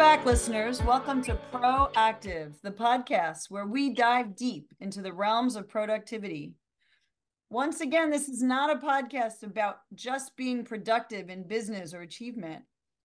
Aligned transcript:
back, 0.00 0.24
listeners. 0.24 0.82
Welcome 0.82 1.20
to 1.24 1.36
Proactive, 1.52 2.54
the 2.62 2.70
podcast 2.70 3.50
where 3.50 3.66
we 3.66 3.92
dive 3.92 4.34
deep 4.34 4.72
into 4.80 5.02
the 5.02 5.12
realms 5.12 5.56
of 5.56 5.68
productivity. 5.68 6.54
Once 7.50 7.82
again, 7.82 8.08
this 8.08 8.26
is 8.26 8.42
not 8.42 8.74
a 8.74 8.80
podcast 8.80 9.42
about 9.42 9.80
just 9.92 10.34
being 10.38 10.64
productive 10.64 11.28
in 11.28 11.46
business 11.46 11.92
or 11.92 12.00
achievement. 12.00 12.62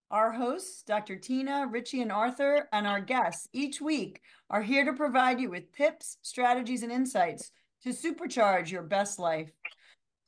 Our 0.10 0.32
hosts, 0.32 0.84
Dr. 0.84 1.18
Tina, 1.18 1.68
Richie, 1.70 2.02
and 2.02 2.14
Arthur, 2.14 2.70
and 2.72 2.88
our 2.88 3.02
guests 3.02 3.50
each 3.52 3.82
week 3.82 4.22
are 4.50 4.62
here 4.62 4.86
to 4.86 4.94
provide 4.94 5.42
you 5.42 5.50
with 5.50 5.74
tips, 5.74 6.16
strategies, 6.22 6.82
and 6.82 6.94
insights 6.94 7.52
to 7.84 7.90
supercharge 7.90 8.72
your 8.72 8.84
best 8.84 9.20
life. 9.20 9.52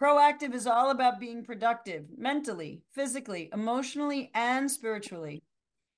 Proactive 0.01 0.53
is 0.53 0.67
all 0.67 0.91
about 0.91 1.21
being 1.21 1.45
productive 1.45 2.07
mentally, 2.17 2.81
physically, 2.93 3.49
emotionally, 3.53 4.31
and 4.35 4.69
spiritually. 4.69 5.43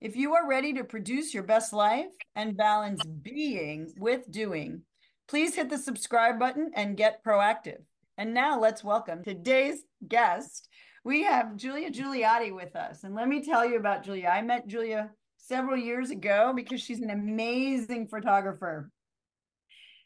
If 0.02 0.16
you 0.16 0.34
are 0.36 0.48
ready 0.48 0.72
to 0.76 0.86
produce 0.86 1.34
your 1.34 1.44
best 1.44 1.74
life 1.74 2.06
and 2.34 2.56
balance 2.56 3.02
being 3.04 3.92
with 3.98 4.32
doing, 4.32 4.84
please 5.28 5.56
hit 5.56 5.70
the 5.70 5.78
subscribe 5.78 6.40
button 6.40 6.72
and 6.74 6.96
get 6.96 7.22
proactive. 7.22 7.82
And 8.18 8.34
now 8.34 8.58
let's 8.58 8.82
welcome 8.82 9.26
today's 9.26 9.80
guest. 10.08 10.70
We 11.04 11.24
have 11.24 11.58
Julia 11.58 11.92
Juliati 11.92 12.54
with 12.54 12.78
us. 12.78 13.04
And 13.04 13.14
let 13.14 13.28
me 13.28 13.44
tell 13.44 13.66
you 13.66 13.76
about 13.78 14.06
Julia. 14.06 14.30
I 14.30 14.42
met 14.42 14.68
Julia 14.68 15.10
several 15.36 15.76
years 15.76 16.12
ago 16.12 16.54
because 16.56 16.80
she's 16.80 17.02
an 17.02 17.10
amazing 17.10 18.08
photographer. 18.08 18.90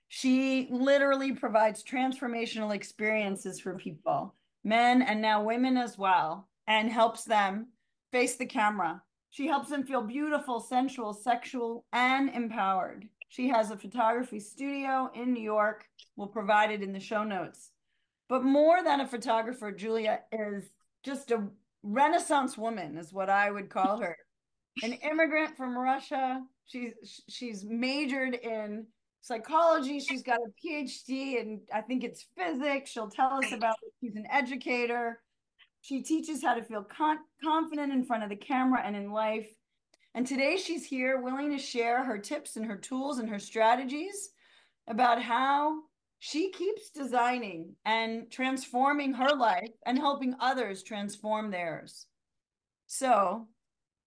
She 0.08 0.70
literally 0.72 1.34
provides 1.34 1.84
transformational 1.84 2.74
experiences 2.74 3.60
for 3.60 3.78
people, 3.78 4.34
men 4.64 5.04
and 5.04 5.22
now 5.22 5.44
women 5.44 5.78
as 5.78 6.00
well, 6.00 6.50
and 6.66 6.92
helps 6.92 7.26
them 7.26 7.68
face 8.12 8.38
the 8.38 8.48
camera 8.48 9.04
she 9.34 9.48
helps 9.48 9.70
them 9.70 9.84
feel 9.84 10.04
beautiful, 10.04 10.60
sensual, 10.60 11.12
sexual, 11.12 11.86
and 11.92 12.30
empowered. 12.30 13.08
She 13.30 13.48
has 13.48 13.72
a 13.72 13.76
photography 13.76 14.40
studio 14.40 15.10
in 15.16 15.34
New 15.34 15.42
York. 15.42 15.88
We'll 16.16 16.28
provide 16.28 16.70
it 16.70 16.84
in 16.84 16.94
the 16.94 17.00
show 17.00 17.24
notes. 17.24 17.72
But 18.30 18.44
more 18.44 18.84
than 18.84 19.00
a 19.02 19.08
photographer, 19.08 19.72
Julia 19.72 20.20
is 20.32 20.66
just 21.02 21.32
a 21.32 21.48
renaissance 21.82 22.60
woman, 22.60 22.96
is 22.96 23.12
what 23.12 23.32
I 23.32 23.50
would 23.50 23.72
call 23.72 23.98
her. 23.98 24.16
An 24.84 24.94
immigrant 24.94 25.58
from 25.58 25.76
Russia. 25.76 26.44
She's 26.68 27.24
she's 27.28 27.66
majored 27.66 28.36
in 28.36 28.86
psychology. 29.22 30.00
She's 30.00 30.22
got 30.22 30.38
a 30.38 30.68
PhD 30.68 31.42
and 31.42 31.60
I 31.74 31.82
think 31.82 32.04
it's 32.04 32.28
physics. 32.38 32.92
She'll 32.92 33.10
tell 33.10 33.34
us 33.34 33.52
about 33.52 33.78
it. 33.82 33.94
She's 34.00 34.16
an 34.16 34.28
educator. 34.32 35.24
She 35.84 36.02
teaches 36.02 36.42
how 36.42 36.54
to 36.54 36.64
feel 36.64 36.82
con- 36.82 37.20
confident 37.44 37.92
in 37.92 38.06
front 38.06 38.24
of 38.24 38.30
the 38.30 38.38
camera 38.38 38.82
and 38.86 38.96
in 38.96 39.12
life. 39.12 39.50
And 40.16 40.26
today 40.26 40.56
she's 40.56 40.86
here 40.86 41.20
willing 41.20 41.52
to 41.52 41.58
share 41.58 42.06
her 42.06 42.18
tips 42.18 42.56
and 42.56 42.66
her 42.66 42.78
tools 42.78 43.20
and 43.20 43.28
her 43.28 43.38
strategies 43.38 44.30
about 44.88 45.22
how 45.22 45.82
she 46.20 46.52
keeps 46.52 46.90
designing 46.90 47.76
and 47.84 48.32
transforming 48.32 49.12
her 49.12 49.36
life 49.36 49.72
and 49.86 49.98
helping 49.98 50.36
others 50.40 50.84
transform 50.84 51.52
theirs. 51.52 52.06
So, 52.88 53.50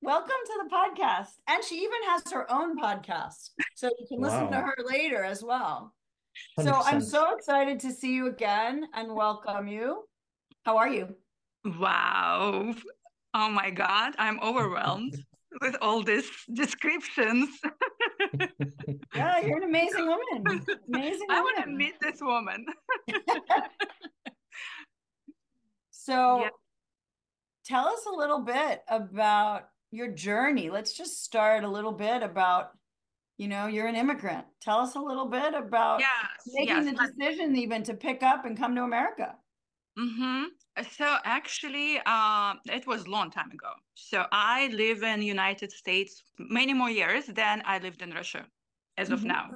welcome 0.01 0.31
to 0.47 0.63
the 0.63 0.75
podcast. 0.75 1.33
And 1.47 1.63
she 1.63 1.75
even 1.75 2.03
has 2.07 2.23
her 2.33 2.51
own 2.51 2.79
podcast. 2.79 3.51
So 3.75 3.91
you 3.99 4.07
can 4.09 4.23
listen 4.23 4.45
wow. 4.45 4.51
to 4.51 4.57
her 4.63 4.77
later 4.91 5.23
as 5.23 5.43
well. 5.43 5.93
100%. 6.59 6.65
So, 6.65 6.73
I'm 6.73 7.03
so 7.03 7.37
excited 7.37 7.81
to 7.81 7.93
see 7.93 8.15
you 8.15 8.29
again 8.29 8.87
and 8.95 9.15
welcome 9.15 9.69
you. 9.69 10.05
How 10.65 10.79
are 10.79 10.89
you? 10.89 11.15
Wow. 11.67 12.75
Oh 13.35 13.51
my 13.51 13.71
God, 13.71 14.15
I'm 14.19 14.39
overwhelmed 14.41 15.23
with 15.61 15.77
all 15.83 16.03
these 16.03 16.31
descriptions. 16.55 17.49
yeah, 19.15 19.41
you're 19.41 19.59
an 19.59 19.65
amazing 19.65 20.07
woman. 20.07 20.65
Amazing. 20.89 21.27
I 21.31 21.41
want 21.41 21.65
to 21.65 21.71
meet 21.71 21.95
this 22.01 22.21
woman. 22.21 22.67
so, 25.91 26.43
yeah. 26.43 26.49
tell 27.65 27.89
us 27.89 28.07
a 28.07 28.17
little 28.17 28.41
bit 28.41 28.83
about 28.89 29.69
your 29.91 30.09
journey. 30.09 30.71
Let's 30.71 30.93
just 30.93 31.25
start 31.25 31.65
a 31.65 31.69
little 31.69 31.93
bit 31.93 32.23
about 32.23 32.71
you 33.39 33.49
know 33.49 33.67
you're 33.67 33.87
an 33.87 33.97
immigrant 33.97 34.47
tell 34.63 34.79
us 34.79 34.95
a 34.95 34.99
little 34.99 35.27
bit 35.27 35.53
about 35.53 36.01
yes, 36.01 36.09
making 36.47 36.87
yes. 36.87 36.87
the 36.87 37.13
decision 37.13 37.55
even 37.55 37.83
to 37.83 37.93
pick 37.93 38.23
up 38.23 38.47
and 38.47 38.57
come 38.57 38.75
to 38.75 38.83
america 38.83 39.35
mm-hmm. 39.99 40.45
So 40.83 41.17
actually, 41.25 41.99
uh, 42.05 42.55
it 42.67 42.87
was 42.87 43.07
a 43.07 43.11
long 43.11 43.31
time 43.31 43.51
ago. 43.51 43.73
So 43.95 44.27
I 44.31 44.69
live 44.69 45.03
in 45.03 45.23
United 45.23 45.73
States 45.73 46.23
many 46.39 46.75
more 46.75 46.91
years 46.91 47.27
than 47.27 47.63
I 47.65 47.79
lived 47.79 48.03
in 48.03 48.11
Russia, 48.13 48.47
as 48.99 49.11
of 49.11 49.21
mm-hmm. 49.21 49.29
now. 49.29 49.51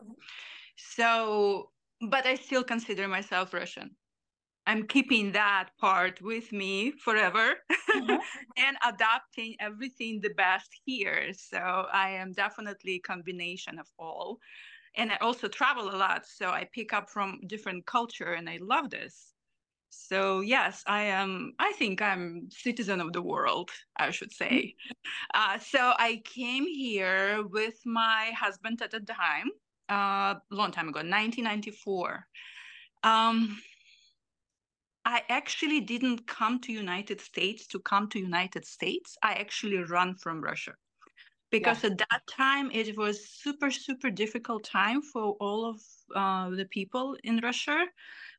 So, 0.76 1.70
but 2.08 2.24
I 2.26 2.36
still 2.36 2.64
consider 2.64 3.06
myself 3.06 3.52
Russian. 3.52 3.90
I'm 4.66 4.86
keeping 4.86 5.32
that 5.32 5.70
part 5.78 6.22
with 6.22 6.52
me 6.52 6.92
forever 6.92 7.54
mm-hmm. 7.70 8.16
and 8.56 8.76
adapting 8.86 9.56
everything 9.60 10.20
the 10.22 10.34
best 10.36 10.68
here. 10.84 11.32
So 11.34 11.58
I 11.58 12.10
am 12.10 12.32
definitely 12.32 12.94
a 12.94 13.00
combination 13.00 13.78
of 13.78 13.88
all. 13.98 14.38
And 14.96 15.12
I 15.12 15.16
also 15.16 15.48
travel 15.48 15.94
a 15.94 15.96
lot, 15.96 16.26
so 16.26 16.46
I 16.48 16.68
pick 16.72 16.92
up 16.92 17.10
from 17.10 17.40
different 17.46 17.86
culture, 17.86 18.32
and 18.32 18.48
I 18.48 18.58
love 18.60 18.90
this. 18.90 19.34
So 19.90 20.40
yes, 20.40 20.82
I 20.86 21.02
am. 21.02 21.52
I 21.58 21.72
think 21.72 22.00
I'm 22.00 22.48
citizen 22.50 23.00
of 23.00 23.12
the 23.12 23.22
world. 23.22 23.70
I 23.98 24.10
should 24.10 24.32
say. 24.32 24.74
Uh, 25.34 25.58
so 25.58 25.92
I 25.98 26.22
came 26.24 26.66
here 26.66 27.44
with 27.46 27.74
my 27.84 28.32
husband 28.38 28.82
at 28.82 28.90
the 28.90 29.00
time, 29.00 29.50
a 29.88 29.94
uh, 29.94 30.34
long 30.50 30.70
time 30.72 30.88
ago, 30.88 30.98
1994. 31.00 32.26
Um, 33.02 33.58
I 35.04 35.22
actually 35.28 35.80
didn't 35.80 36.26
come 36.26 36.60
to 36.60 36.72
United 36.72 37.20
States 37.20 37.66
to 37.68 37.78
come 37.80 38.08
to 38.10 38.18
United 38.18 38.64
States. 38.64 39.16
I 39.22 39.34
actually 39.34 39.78
run 39.78 40.14
from 40.14 40.40
Russia 40.40 40.74
because 41.50 41.82
yeah. 41.82 41.90
at 41.90 41.98
that 41.98 42.22
time 42.28 42.70
it 42.72 42.96
was 42.96 43.28
super 43.28 43.70
super 43.70 44.10
difficult 44.10 44.64
time 44.64 45.02
for 45.02 45.36
all 45.40 45.64
of 45.66 45.80
uh, 46.14 46.50
the 46.50 46.66
people 46.66 47.16
in 47.24 47.40
Russia 47.42 47.86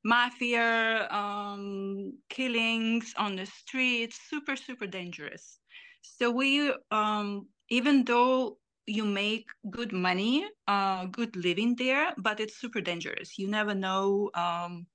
mafia 0.04 1.08
um, 1.12 2.14
killings 2.30 3.14
on 3.18 3.36
the 3.36 3.46
streets, 3.46 4.20
super, 4.30 4.56
super 4.56 4.88
dangerous. 4.88 5.60
So 6.02 6.32
we, 6.32 6.74
um, 6.92 7.48
even 7.70 8.04
though 8.06 8.58
you 8.88 9.06
make 9.06 9.48
good 9.70 9.94
money, 9.94 10.48
uh, 10.68 11.06
good 11.06 11.36
living 11.36 11.76
there, 11.78 12.14
but 12.18 12.40
it's 12.40 12.60
super 12.60 12.82
dangerous. 12.82 13.38
You 13.38 13.48
never 13.48 13.76
know 13.76 14.32
um, 14.34 14.88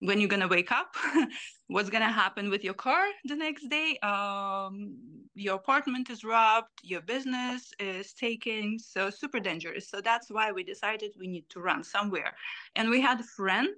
when 0.00 0.20
you're 0.20 0.28
gonna 0.28 0.48
wake 0.48 0.70
up, 0.72 0.94
what's 1.68 1.88
gonna 1.88 2.12
happen 2.12 2.50
with 2.50 2.62
your 2.64 2.74
car 2.74 3.04
the 3.24 3.36
next 3.36 3.68
day. 3.68 3.96
Um, 4.02 4.96
your 5.34 5.56
apartment 5.56 6.10
is 6.10 6.24
robbed, 6.24 6.68
your 6.82 7.00
business 7.00 7.72
is 7.78 8.12
taken, 8.12 8.78
so 8.78 9.10
super 9.10 9.40
dangerous. 9.40 9.88
So 9.88 10.00
that's 10.00 10.30
why 10.30 10.52
we 10.52 10.64
decided 10.64 11.14
we 11.18 11.28
need 11.28 11.48
to 11.50 11.60
run 11.60 11.82
somewhere. 11.84 12.34
And 12.76 12.90
we 12.90 13.00
had 13.00 13.20
a 13.20 13.24
friend 13.24 13.74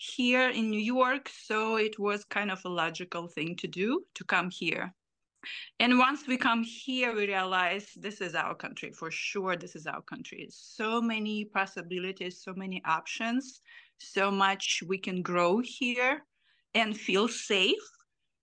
here 0.00 0.48
in 0.48 0.70
New 0.70 0.80
York, 0.80 1.28
so 1.28 1.76
it 1.76 1.98
was 1.98 2.24
kind 2.24 2.50
of 2.50 2.64
a 2.64 2.68
logical 2.70 3.28
thing 3.28 3.54
to 3.56 3.68
do 3.68 4.02
to 4.14 4.24
come 4.24 4.48
here. 4.48 4.94
And 5.78 5.98
once 5.98 6.26
we 6.26 6.38
come 6.38 6.62
here, 6.62 7.14
we 7.14 7.26
realize 7.26 7.86
this 7.96 8.22
is 8.22 8.34
our 8.34 8.54
country 8.54 8.92
for 8.92 9.10
sure. 9.10 9.56
This 9.56 9.76
is 9.76 9.86
our 9.86 10.00
country. 10.00 10.48
So 10.50 11.02
many 11.02 11.44
possibilities, 11.44 12.42
so 12.42 12.54
many 12.54 12.82
options, 12.86 13.60
so 13.98 14.30
much 14.30 14.82
we 14.86 14.96
can 14.96 15.20
grow 15.20 15.60
here 15.62 16.24
and 16.74 16.96
feel 16.96 17.28
safe. 17.28 17.86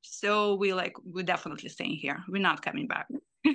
So 0.01 0.53
we 0.55 0.73
like 0.73 0.93
we're 1.03 1.23
definitely 1.23 1.69
staying 1.69 1.95
here. 1.95 2.23
We're 2.27 2.41
not 2.41 2.61
coming 2.61 2.87
back. 2.87 3.07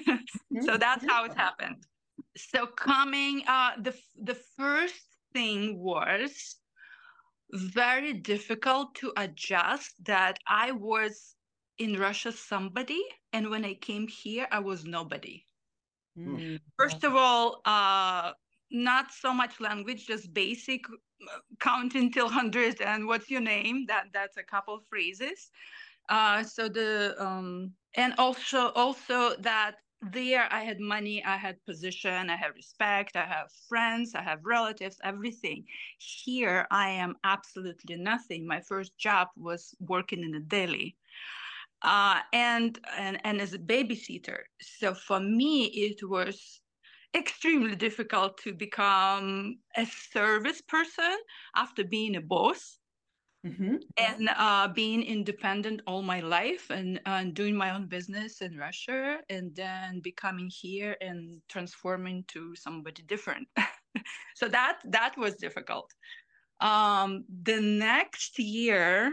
so 0.63 0.77
that's 0.77 1.05
how 1.09 1.25
it 1.25 1.35
happened. 1.35 1.87
So 2.37 2.67
coming, 2.67 3.43
uh, 3.47 3.73
the 3.81 3.95
the 4.21 4.39
first 4.57 5.07
thing 5.33 5.79
was 5.79 6.57
very 7.53 8.13
difficult 8.13 8.95
to 8.97 9.13
adjust 9.17 9.95
that 10.05 10.39
I 10.47 10.73
was 10.73 11.35
in 11.79 11.99
Russia 11.99 12.33
somebody, 12.33 13.03
and 13.33 13.51
when 13.51 13.65
I 13.65 13.75
came 13.75 14.07
here, 14.09 14.47
I 14.51 14.61
was 14.61 14.85
nobody. 14.85 15.47
Mm-hmm. 16.19 16.57
First 16.79 17.05
of 17.05 17.15
all, 17.17 17.61
uh, 17.65 18.33
not 18.71 19.13
so 19.13 19.33
much 19.33 19.61
language, 19.61 20.07
just 20.07 20.33
basic 20.33 20.81
uh, 20.89 21.39
counting 21.61 22.11
till 22.13 22.29
hundred 22.29 22.81
and 22.81 23.07
what's 23.07 23.31
your 23.31 23.41
name. 23.41 23.87
That 23.87 24.07
that's 24.13 24.37
a 24.37 24.43
couple 24.43 24.81
phrases. 24.89 25.51
Uh, 26.09 26.43
so 26.43 26.69
the 26.69 27.15
um, 27.19 27.73
and 27.97 28.15
also 28.19 28.71
also 28.71 29.37
that 29.37 29.77
there 30.11 30.49
i 30.53 30.65
had 30.65 30.81
money 30.81 31.25
i 31.25 31.37
had 31.37 31.65
position 31.65 32.29
i 32.29 32.35
had 32.35 32.53
respect 32.57 33.15
i 33.15 33.25
have 33.25 33.53
friends 33.69 34.15
i 34.17 34.23
have 34.23 34.41
relatives 34.45 34.99
everything. 35.05 35.65
Here 35.99 36.67
i 36.71 36.89
am 36.89 37.17
absolutely 37.23 37.97
nothing. 37.97 38.47
My 38.47 38.61
first 38.61 38.99
job 38.99 39.29
was 39.37 39.75
working 39.81 40.25
in 40.25 40.35
a 40.35 40.41
deli. 40.41 40.97
Uh, 41.83 42.21
and, 42.33 42.79
and 42.97 43.21
and 43.25 43.41
as 43.41 43.55
a 43.55 43.59
babysitter. 43.59 44.41
So 44.61 44.95
for 44.95 45.21
me 45.21 45.67
it 45.67 46.09
was 46.09 46.61
extremely 47.15 47.77
difficult 47.77 48.39
to 48.39 48.53
become 48.53 49.59
a 49.77 49.85
service 49.87 50.61
person 50.63 51.17
after 51.55 51.85
being 51.85 52.17
a 52.17 52.21
boss 52.21 52.79
mm-hmm. 53.47 53.77
and 53.97 54.31
uh, 54.37 54.69
being 54.69 55.03
independent 55.03 55.83
all 55.87 56.03
my 56.03 56.21
life 56.21 56.71
and, 56.71 57.01
and 57.07 57.35
doing 57.35 57.57
my 57.57 57.71
own 57.71 57.87
business 57.87 58.41
in 58.41 58.57
Russia 58.57 59.19
and 59.29 59.55
then 59.55 60.01
becoming 60.01 60.49
here 60.49 60.97
and 61.01 61.41
transforming 61.49 62.25
to 62.29 62.55
somebody 62.57 63.03
different. 63.03 63.49
so 64.35 64.49
that 64.49 64.79
that 64.85 65.17
was 65.17 65.35
difficult. 65.37 65.91
Um, 66.61 67.25
the 67.43 67.61
next 67.61 68.39
year, 68.39 69.11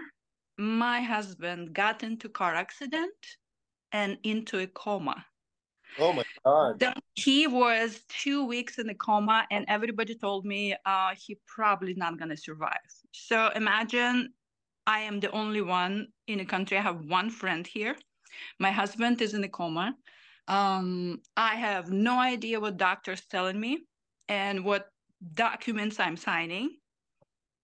my 0.58 1.02
husband 1.02 1.74
got 1.74 2.04
into 2.04 2.30
car 2.30 2.54
accident 2.54 3.14
and 3.92 4.18
into 4.24 4.60
a 4.60 4.68
coma. 4.68 5.26
Oh 5.98 6.14
my 6.14 6.24
God. 6.46 6.84
He 7.16 7.48
was 7.48 8.02
two 8.08 8.46
weeks 8.46 8.78
in 8.78 8.90
a 8.90 8.94
coma, 8.94 9.48
and 9.50 9.66
everybody 9.68 10.16
told 10.16 10.46
me 10.46 10.76
uh, 10.86 11.16
he 11.18 11.40
probably 11.48 11.96
not 11.96 12.20
going 12.20 12.30
to 12.30 12.38
survive. 12.38 12.78
So 13.11 13.50
imagine 13.56 14.33
I 14.88 15.01
am 15.01 15.19
the 15.19 15.31
only 15.31 15.61
one 15.61 16.07
in 16.27 16.39
the 16.39 16.45
country. 16.45 16.77
I 16.77 16.81
have 16.81 17.06
one 17.06 17.29
friend 17.29 17.65
here. 17.65 17.95
My 18.59 18.71
husband 18.71 19.21
is 19.21 19.33
in 19.33 19.44
a 19.44 19.50
coma. 19.50 19.95
Um, 20.47 21.21
I 21.38 21.56
have 21.56 21.91
no 21.91 22.19
idea 22.19 22.59
what 22.59 22.77
doctor's 22.77 23.25
telling 23.25 23.59
me 23.59 23.79
and 24.27 24.65
what 24.65 24.88
documents 25.33 26.00
I'm 26.00 26.17
signing 26.17 26.77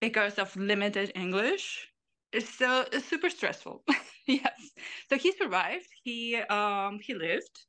because 0.02 0.36
of 0.36 0.56
limited 0.56 1.12
English. 1.16 1.88
It's 2.32 2.50
so 2.50 2.86
it's 2.92 3.06
super 3.06 3.30
stressful. 3.30 3.84
yes. 4.28 4.60
So 5.10 5.18
he 5.18 5.32
survived. 5.32 5.88
He 6.04 6.36
um, 6.36 7.00
he 7.00 7.14
lived 7.14 7.66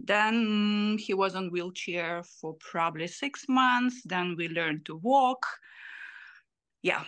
then 0.00 0.98
he 0.98 1.14
was 1.14 1.34
on 1.34 1.50
wheelchair 1.50 2.22
for 2.22 2.54
probably 2.60 3.06
six 3.06 3.48
months. 3.48 4.02
Then 4.04 4.36
we 4.36 4.48
learned 4.48 4.84
to 4.86 4.96
walk. 4.96 5.46
Yeah, 6.82 7.04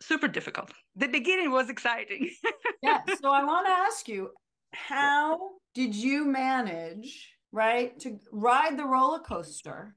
super 0.00 0.28
difficult. 0.28 0.70
The 0.96 1.08
beginning 1.08 1.50
was 1.50 1.68
exciting. 1.68 2.30
yeah. 2.82 3.00
So 3.20 3.30
I 3.30 3.44
want 3.44 3.66
to 3.66 3.72
ask 3.72 4.08
you, 4.08 4.30
how 4.72 5.50
did 5.74 5.94
you 5.94 6.24
manage, 6.24 7.30
right, 7.52 7.98
to 8.00 8.18
ride 8.32 8.78
the 8.78 8.84
roller 8.84 9.20
coaster 9.20 9.96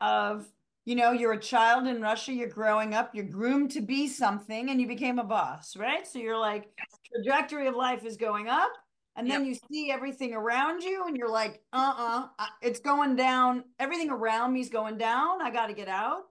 of, 0.00 0.46
you 0.84 0.96
know, 0.96 1.12
you're 1.12 1.32
a 1.32 1.40
child 1.40 1.86
in 1.86 2.00
Russia, 2.00 2.32
you're 2.32 2.48
growing 2.48 2.94
up, 2.94 3.14
you're 3.14 3.24
groomed 3.24 3.70
to 3.72 3.80
be 3.80 4.08
something, 4.08 4.70
and 4.70 4.80
you 4.80 4.88
became 4.88 5.18
a 5.18 5.24
boss, 5.24 5.76
right? 5.76 6.06
So 6.06 6.18
you're 6.18 6.38
like, 6.38 6.68
trajectory 7.14 7.68
of 7.68 7.74
life 7.74 8.04
is 8.04 8.16
going 8.16 8.48
up 8.48 8.72
and 9.16 9.30
then 9.30 9.44
yep. 9.44 9.48
you 9.48 9.68
see 9.70 9.90
everything 9.90 10.32
around 10.34 10.82
you 10.82 11.04
and 11.06 11.16
you're 11.16 11.30
like 11.30 11.60
uh-uh 11.72 12.26
it's 12.62 12.80
going 12.80 13.16
down 13.16 13.64
everything 13.78 14.10
around 14.10 14.52
me 14.52 14.60
is 14.60 14.68
going 14.68 14.96
down 14.96 15.42
i 15.42 15.50
got 15.50 15.66
to 15.66 15.74
get 15.74 15.88
out 15.88 16.22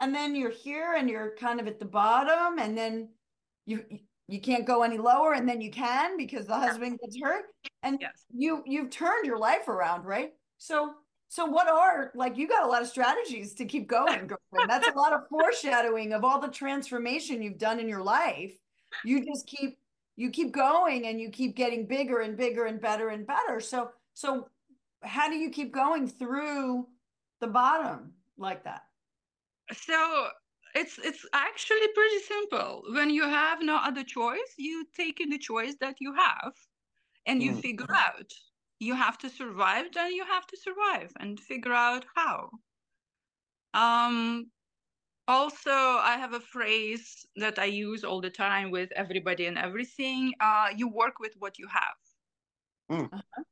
and 0.00 0.14
then 0.14 0.34
you're 0.34 0.50
here 0.50 0.94
and 0.96 1.08
you're 1.08 1.34
kind 1.36 1.60
of 1.60 1.66
at 1.66 1.78
the 1.78 1.84
bottom 1.84 2.58
and 2.58 2.76
then 2.76 3.08
you 3.66 3.84
you 4.26 4.40
can't 4.40 4.66
go 4.66 4.82
any 4.82 4.96
lower 4.96 5.34
and 5.34 5.48
then 5.48 5.60
you 5.60 5.70
can 5.70 6.16
because 6.16 6.46
the 6.46 6.54
husband 6.54 6.98
gets 7.00 7.18
hurt. 7.20 7.44
And 7.82 7.98
yes. 8.00 8.24
you 8.34 8.62
you've 8.66 8.90
turned 8.90 9.26
your 9.26 9.38
life 9.38 9.68
around 9.68 10.04
right? 10.04 10.32
So 10.58 10.94
so 11.28 11.46
what 11.46 11.68
are 11.68 12.10
like 12.14 12.36
you 12.36 12.48
got 12.48 12.64
a 12.64 12.68
lot 12.68 12.82
of 12.82 12.88
strategies 12.88 13.54
to 13.54 13.64
keep 13.64 13.88
going 13.88 14.06
girlfriend. 14.26 14.68
that's 14.68 14.88
a 14.88 14.98
lot 14.98 15.12
of 15.12 15.20
foreshadowing 15.28 16.12
of 16.12 16.24
all 16.24 16.40
the 16.40 16.48
transformation 16.48 17.42
you've 17.42 17.58
done 17.58 17.78
in 17.78 17.88
your 17.88 18.02
life. 18.02 18.52
You 19.04 19.24
just 19.24 19.46
keep 19.46 19.78
you 20.16 20.30
keep 20.30 20.52
going 20.52 21.06
and 21.06 21.20
you 21.20 21.28
keep 21.30 21.56
getting 21.56 21.86
bigger 21.86 22.20
and 22.20 22.36
bigger 22.36 22.66
and 22.66 22.80
better 22.80 23.08
and 23.08 23.26
better. 23.26 23.60
So 23.60 23.90
so 24.14 24.48
how 25.02 25.28
do 25.28 25.36
you 25.36 25.50
keep 25.50 25.72
going 25.72 26.08
through 26.08 26.86
the 27.40 27.46
bottom 27.46 28.12
like 28.38 28.64
that 28.64 28.82
so 29.72 30.28
it's 30.74 30.98
it's 30.98 31.24
actually 31.32 31.88
pretty 31.94 32.18
simple 32.18 32.82
when 32.92 33.10
you 33.10 33.22
have 33.22 33.62
no 33.62 33.76
other 33.76 34.04
choice 34.04 34.54
you 34.58 34.84
take 34.96 35.20
in 35.20 35.30
the 35.30 35.38
choice 35.38 35.74
that 35.80 35.96
you 36.00 36.12
have 36.14 36.52
and 37.26 37.42
you 37.42 37.52
mm. 37.52 37.60
figure 37.60 37.94
out 37.94 38.30
you 38.80 38.94
have 38.94 39.16
to 39.18 39.30
survive 39.30 39.86
then 39.94 40.12
you 40.12 40.24
have 40.24 40.46
to 40.46 40.56
survive 40.56 41.10
and 41.20 41.38
figure 41.40 41.72
out 41.72 42.04
how 42.14 42.50
um 43.72 44.46
also 45.28 45.70
i 45.70 46.16
have 46.18 46.34
a 46.34 46.40
phrase 46.40 47.24
that 47.36 47.58
i 47.58 47.64
use 47.64 48.04
all 48.04 48.20
the 48.20 48.30
time 48.30 48.70
with 48.70 48.90
everybody 48.96 49.46
and 49.46 49.56
everything 49.56 50.32
uh, 50.40 50.68
you 50.76 50.88
work 50.88 51.18
with 51.20 51.32
what 51.38 51.58
you 51.58 51.68
have 51.68 52.98
mm. 52.98 53.12
uh-huh. 53.12 53.42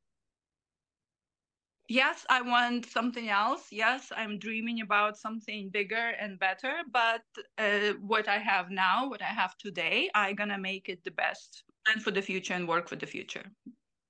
Yes 1.93 2.25
i 2.31 2.41
want 2.41 2.87
something 2.87 3.29
else 3.29 3.65
yes 3.71 4.11
i'm 4.17 4.39
dreaming 4.39 4.81
about 4.81 5.17
something 5.17 5.69
bigger 5.69 6.07
and 6.19 6.39
better 6.39 6.75
but 6.91 7.23
uh, 7.59 7.93
what 8.01 8.29
i 8.29 8.39
have 8.39 8.71
now 8.71 9.09
what 9.11 9.21
i 9.21 9.33
have 9.41 9.57
today 9.59 10.09
i'm 10.15 10.35
gonna 10.35 10.57
make 10.59 10.89
it 10.89 11.05
the 11.05 11.11
best 11.11 11.65
and 11.93 12.03
for 12.03 12.11
the 12.11 12.23
future 12.23 12.55
and 12.55 12.67
work 12.67 12.89
for 12.89 12.97
the 12.97 13.07
future 13.07 13.45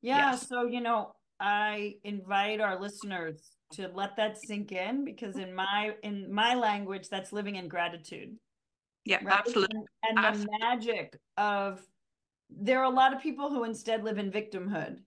yeah 0.01 0.31
yes. 0.31 0.47
so 0.49 0.65
you 0.65 0.81
know 0.81 1.13
i 1.41 1.95
invite 2.05 2.61
our 2.61 2.81
listeners 2.81 3.51
to 3.73 3.91
let 3.95 4.17
that 4.17 4.39
sink 4.39 4.71
in 4.71 5.05
because 5.05 5.37
in 5.37 5.53
my 5.53 5.93
in 6.05 6.33
my 6.33 6.55
language 6.55 7.09
that's 7.09 7.33
living 7.33 7.57
in 7.57 7.67
gratitude 7.67 8.37
yeah 9.05 9.19
right? 9.25 9.39
absolutely 9.41 9.81
and, 10.05 10.19
and 10.19 10.27
absolutely. 10.27 10.57
the 10.61 10.67
magic 10.67 11.19
of 11.37 11.81
there 12.49 12.79
are 12.79 12.91
a 12.93 12.97
lot 13.03 13.13
of 13.13 13.21
people 13.21 13.51
who 13.51 13.65
instead 13.65 14.05
live 14.05 14.19
in 14.19 14.31
victimhood 14.31 14.99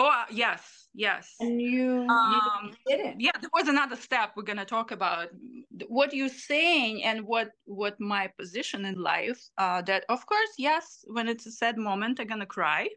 oh 0.00 0.24
yes 0.30 0.88
yes 0.92 1.34
and 1.38 1.60
you, 1.60 2.04
um, 2.08 2.72
you 2.88 2.96
didn't 2.96 3.20
yeah 3.20 3.30
there 3.40 3.50
was 3.54 3.68
another 3.68 3.94
step 3.94 4.32
we're 4.36 4.42
going 4.42 4.58
to 4.58 4.64
talk 4.64 4.90
about 4.90 5.28
what 5.86 6.12
you're 6.12 6.28
saying 6.28 7.04
and 7.04 7.20
what 7.22 7.50
what 7.66 7.94
my 8.00 8.28
position 8.38 8.84
in 8.84 8.96
life 8.96 9.40
uh 9.58 9.80
that 9.82 10.04
of 10.08 10.26
course 10.26 10.50
yes 10.58 11.04
when 11.06 11.28
it's 11.28 11.46
a 11.46 11.52
sad 11.52 11.76
moment 11.78 12.18
i'm 12.18 12.26
going 12.26 12.40
to 12.40 12.46
cry 12.46 12.88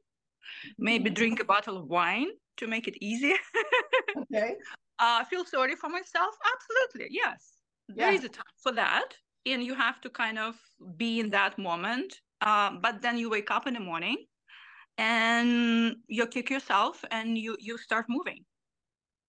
maybe 0.80 1.06
mm-hmm. 1.06 1.14
drink 1.14 1.40
a 1.40 1.46
bottle 1.46 1.78
of 1.78 1.86
wine 1.88 2.30
to 2.58 2.66
make 2.68 2.88
it 2.88 2.96
easy 3.00 3.36
okay 4.18 4.56
uh, 5.00 5.24
feel 5.26 5.46
sorry 5.46 5.76
for 5.76 5.90
myself? 5.90 6.34
Absolutely, 6.54 7.08
yes. 7.12 7.54
Yeah. 7.90 8.06
There 8.06 8.14
is 8.14 8.24
a 8.24 8.30
time 8.30 8.56
for 8.62 8.72
that, 8.74 9.10
and 9.46 9.64
you 9.64 9.74
have 9.76 10.00
to 10.02 10.10
kind 10.10 10.40
of 10.40 10.56
be 10.98 11.20
in 11.20 11.30
that 11.32 11.58
moment. 11.58 12.20
Uh, 12.42 12.72
but 12.82 13.02
then 13.02 13.18
you 13.18 13.30
wake 13.30 13.52
up 13.52 13.68
in 13.68 13.74
the 13.74 13.80
morning, 13.80 14.18
and 14.98 15.96
you 16.08 16.28
kick 16.28 16.50
yourself, 16.50 17.04
and 17.12 17.38
you 17.38 17.58
you 17.60 17.78
start 17.78 18.06
moving. 18.10 18.46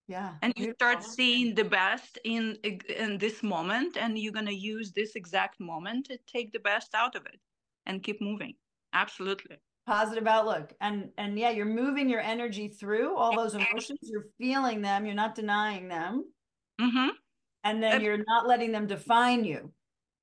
Yeah, 0.09 0.35
and 0.43 0.53
you 0.57 0.73
start 0.75 1.03
seeing 1.03 1.55
the 1.55 1.65
best 1.65 2.19
in 2.25 2.57
in 2.89 3.19
this 3.19 3.43
moment, 3.43 3.97
and 3.97 4.19
you're 4.19 4.33
gonna 4.33 4.51
use 4.51 4.93
this 4.93 5.15
exact 5.17 5.61
moment 5.61 6.07
to 6.07 6.19
take 6.27 6.53
the 6.53 6.61
best 6.61 6.95
out 6.95 7.15
of 7.17 7.27
it, 7.27 7.41
and 7.87 8.03
keep 8.03 8.21
moving. 8.21 8.55
Absolutely. 8.93 9.57
Positive 9.87 10.27
outlook. 10.27 10.73
And 10.81 11.11
and 11.19 11.39
yeah 11.39 11.51
you're 11.51 11.67
moving 11.67 12.09
your 12.09 12.21
energy 12.21 12.69
through 12.69 13.17
all 13.17 13.37
those 13.37 13.55
emotions. 13.55 13.99
You're 14.03 14.29
feeling 14.39 14.81
them. 14.81 15.05
You're 15.05 15.15
not 15.15 15.35
denying 15.35 15.89
them. 15.89 16.25
Mm-hmm. 16.81 17.11
and 17.63 17.83
then 17.83 18.01
you're 18.01 18.25
not 18.27 18.49
letting 18.49 18.73
them 18.73 18.87
define 18.87 19.45
you. 19.45 19.73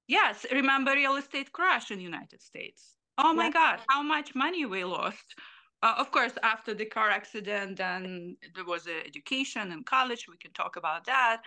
Yes. 0.07 0.45
Remember 0.51 0.91
real 0.91 1.15
estate 1.15 1.51
crash 1.51 1.89
in 1.91 1.98
the 1.98 2.03
united 2.03 2.41
states 2.41 2.98
oh 3.18 3.34
my 3.34 3.46
yeah. 3.46 3.51
god 3.51 3.80
how 3.89 4.01
much 4.01 4.36
money 4.36 4.65
we 4.65 4.84
lost. 4.84 5.36
Uh, 5.84 5.96
of 5.98 6.12
course 6.12 6.34
after 6.44 6.75
the 6.75 6.86
car 6.86 7.10
accident 7.10 7.77
then 7.77 8.38
there 8.53 8.65
was 8.65 8.88
education 8.88 9.72
and 9.72 9.86
college 9.86 10.27
we 10.30 10.38
can 10.38 10.51
talk 10.53 10.75
about 10.75 11.06
that. 11.06 11.41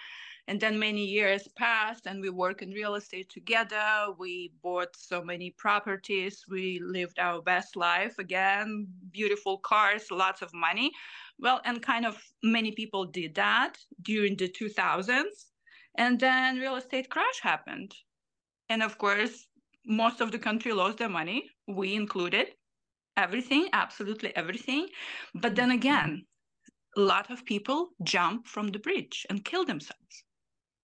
And 0.46 0.60
then 0.60 0.78
many 0.78 1.04
years 1.06 1.48
passed 1.56 2.04
and 2.06 2.20
we 2.20 2.28
work 2.28 2.60
in 2.60 2.70
real 2.70 2.96
estate 2.96 3.30
together. 3.30 4.08
We 4.18 4.52
bought 4.62 4.94
so 4.94 5.22
many 5.22 5.54
properties. 5.56 6.44
We 6.50 6.80
lived 6.84 7.18
our 7.18 7.40
best 7.40 7.76
life. 7.76 8.18
Again 8.18 8.86
beautiful 9.10 9.58
cars 9.58 10.10
lots 10.10 10.42
of 10.42 10.52
money. 10.52 10.90
Well 11.38 11.60
and 11.64 11.80
kind 11.80 12.04
of 12.04 12.20
many 12.42 12.72
people 12.72 13.04
did 13.06 13.34
that 13.36 13.78
during 14.02 14.36
the 14.36 14.48
2000s 14.48 15.46
and 15.96 16.18
then 16.18 16.58
real 16.58 16.76
estate 16.76 17.08
crash 17.08 17.40
happened. 17.40 17.94
And 18.68 18.82
of 18.82 18.98
course 18.98 19.46
most 19.86 20.20
of 20.20 20.32
the 20.32 20.38
country 20.38 20.72
lost 20.72 20.98
their 20.98 21.08
money 21.08 21.50
we 21.66 21.94
included 21.94 22.48
everything 23.16 23.68
absolutely 23.72 24.34
everything 24.36 24.88
but 25.34 25.54
then 25.56 25.70
again 25.70 26.26
a 26.96 27.00
lot 27.00 27.30
of 27.30 27.44
people 27.44 27.90
jump 28.02 28.46
from 28.46 28.68
the 28.68 28.78
bridge 28.78 29.26
and 29.30 29.44
kill 29.44 29.64
themselves 29.64 30.24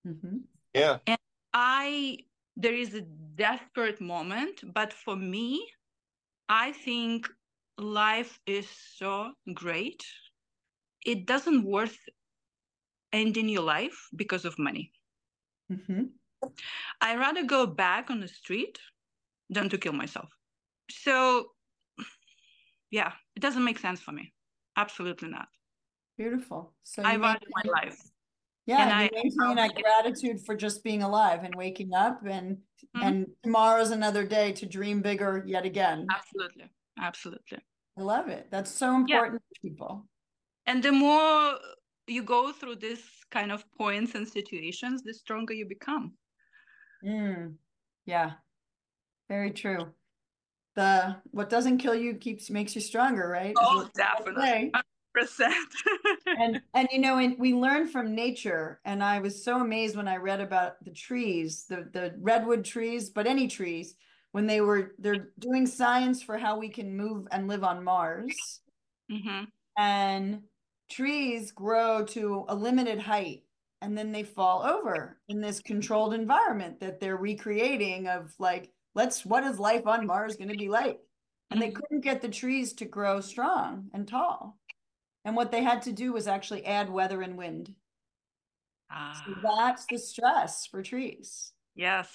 Mm-hmm. 0.07 0.37
Yeah. 0.73 0.97
And 1.07 1.19
I, 1.53 2.17
there 2.55 2.73
is 2.75 2.93
a 2.93 3.01
desperate 3.01 4.01
moment, 4.01 4.61
but 4.73 4.93
for 4.93 5.15
me, 5.15 5.65
I 6.49 6.71
think 6.71 7.29
life 7.77 8.39
is 8.45 8.67
so 8.69 9.33
great. 9.53 10.03
It 11.05 11.25
doesn't 11.25 11.63
worth 11.63 11.97
ending 13.13 13.49
your 13.49 13.63
life 13.63 14.07
because 14.15 14.45
of 14.45 14.57
money. 14.59 14.91
Mm-hmm. 15.71 16.03
I 17.01 17.15
rather 17.15 17.43
go 17.43 17.65
back 17.67 18.09
on 18.09 18.19
the 18.19 18.27
street 18.27 18.79
than 19.51 19.69
to 19.69 19.77
kill 19.77 19.93
myself. 19.93 20.29
So, 20.89 21.47
yeah, 22.89 23.11
it 23.35 23.41
doesn't 23.41 23.63
make 23.63 23.77
sense 23.77 23.99
for 23.99 24.11
me. 24.11 24.33
Absolutely 24.77 25.29
not. 25.29 25.47
Beautiful. 26.17 26.73
So 26.83 27.03
I 27.03 27.17
value 27.17 27.39
my 27.53 27.71
life 27.71 27.97
Yeah, 28.65 28.83
and, 28.83 28.91
I, 28.91 29.09
maintain 29.13 29.55
that 29.55 29.75
gratitude 29.75 30.39
for 30.45 30.55
just 30.55 30.83
being 30.83 31.03
alive 31.03 31.43
and 31.43 31.53
waking 31.55 31.93
up 31.93 32.21
and 32.25 32.57
mm-hmm. 32.57 33.07
and 33.07 33.27
tomorrow's 33.43 33.91
another 33.91 34.25
day 34.25 34.51
to 34.53 34.65
dream 34.65 35.01
bigger 35.01 35.43
yet 35.45 35.65
again. 35.65 36.07
Absolutely. 36.11 36.71
Absolutely. 36.99 37.59
I 37.97 38.01
love 38.01 38.29
it. 38.29 38.47
That's 38.51 38.71
so 38.71 38.95
important 38.95 39.41
yeah. 39.41 39.55
to 39.55 39.61
people. 39.61 40.07
And 40.65 40.83
the 40.83 40.91
more 40.91 41.57
you 42.07 42.23
go 42.23 42.51
through 42.51 42.75
this 42.75 43.01
kind 43.31 43.51
of 43.51 43.63
points 43.77 44.15
and 44.15 44.27
situations, 44.27 45.01
the 45.01 45.13
stronger 45.13 45.53
you 45.53 45.65
become. 45.65 46.13
Mm. 47.03 47.55
Yeah. 48.05 48.31
Very 49.31 49.51
true. 49.51 49.87
The 50.75 51.15
what 51.31 51.49
doesn't 51.49 51.77
kill 51.77 51.95
you 51.95 52.15
keeps 52.15 52.49
makes 52.49 52.75
you 52.75 52.81
stronger, 52.81 53.29
right? 53.29 53.53
Oh, 53.57 53.87
definitely. 53.95 54.73
Percent. 55.13 55.55
and 56.25 56.61
and 56.73 56.89
you 56.91 56.99
know, 56.99 57.17
and 57.17 57.39
we 57.39 57.53
learn 57.53 57.87
from 57.87 58.13
nature. 58.13 58.81
And 58.83 59.01
I 59.01 59.19
was 59.19 59.41
so 59.41 59.61
amazed 59.61 59.95
when 59.95 60.09
I 60.09 60.17
read 60.17 60.41
about 60.41 60.83
the 60.83 60.91
trees, 60.91 61.63
the 61.69 61.87
the 61.93 62.13
redwood 62.19 62.65
trees, 62.65 63.09
but 63.09 63.25
any 63.25 63.47
trees, 63.47 63.95
when 64.33 64.47
they 64.47 64.59
were 64.59 64.95
they're 64.99 65.29
doing 65.39 65.65
science 65.65 66.21
for 66.21 66.37
how 66.37 66.59
we 66.59 66.67
can 66.67 66.97
move 66.97 67.25
and 67.31 67.47
live 67.47 67.63
on 67.63 67.85
Mars. 67.85 68.59
Mm-hmm. 69.09 69.45
And 69.77 70.41
trees 70.89 71.53
grow 71.53 72.03
to 72.07 72.43
a 72.49 72.55
limited 72.55 72.99
height 72.99 73.43
and 73.81 73.97
then 73.97 74.11
they 74.11 74.23
fall 74.23 74.61
over 74.61 75.19
in 75.29 75.39
this 75.39 75.61
controlled 75.61 76.13
environment 76.13 76.81
that 76.81 76.99
they're 76.99 77.15
recreating 77.15 78.07
of 78.07 78.33
like 78.37 78.71
let's 78.95 79.25
what 79.25 79.43
is 79.43 79.59
life 79.59 79.87
on 79.87 80.05
mars 80.05 80.35
going 80.35 80.49
to 80.49 80.57
be 80.57 80.69
like 80.69 80.99
and 81.49 81.61
they 81.61 81.67
mm-hmm. 81.67 81.75
couldn't 81.75 82.01
get 82.01 82.21
the 82.21 82.29
trees 82.29 82.73
to 82.73 82.85
grow 82.85 83.19
strong 83.21 83.89
and 83.93 84.07
tall 84.07 84.57
and 85.25 85.35
what 85.35 85.51
they 85.51 85.63
had 85.63 85.81
to 85.81 85.91
do 85.91 86.13
was 86.13 86.27
actually 86.27 86.65
add 86.65 86.89
weather 86.89 87.21
and 87.21 87.37
wind 87.37 87.73
ah. 88.91 89.21
so 89.25 89.33
that's 89.43 89.85
the 89.89 89.97
stress 89.97 90.65
for 90.67 90.81
trees 90.81 91.53
yes 91.75 92.09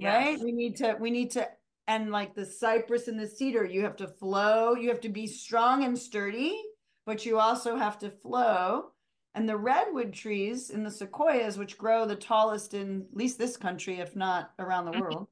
right 0.00 0.32
yes. 0.32 0.42
we 0.42 0.52
need 0.52 0.76
to 0.76 0.96
we 1.00 1.10
need 1.10 1.30
to 1.30 1.46
and 1.88 2.10
like 2.10 2.34
the 2.34 2.46
cypress 2.46 3.08
and 3.08 3.18
the 3.18 3.26
cedar 3.26 3.64
you 3.64 3.82
have 3.82 3.96
to 3.96 4.06
flow 4.06 4.74
you 4.74 4.88
have 4.88 5.00
to 5.00 5.08
be 5.08 5.26
strong 5.26 5.84
and 5.84 5.98
sturdy 5.98 6.62
but 7.06 7.26
you 7.26 7.38
also 7.38 7.76
have 7.76 7.98
to 7.98 8.10
flow 8.10 8.92
and 9.34 9.48
the 9.48 9.56
redwood 9.56 10.12
trees 10.12 10.70
and 10.70 10.84
the 10.84 10.90
sequoias 10.90 11.58
which 11.58 11.78
grow 11.78 12.04
the 12.04 12.16
tallest 12.16 12.74
in 12.74 13.06
at 13.10 13.16
least 13.16 13.38
this 13.38 13.56
country 13.56 13.98
if 13.98 14.16
not 14.16 14.52
around 14.58 14.84
the 14.84 14.92
mm-hmm. 14.92 15.02
world 15.02 15.28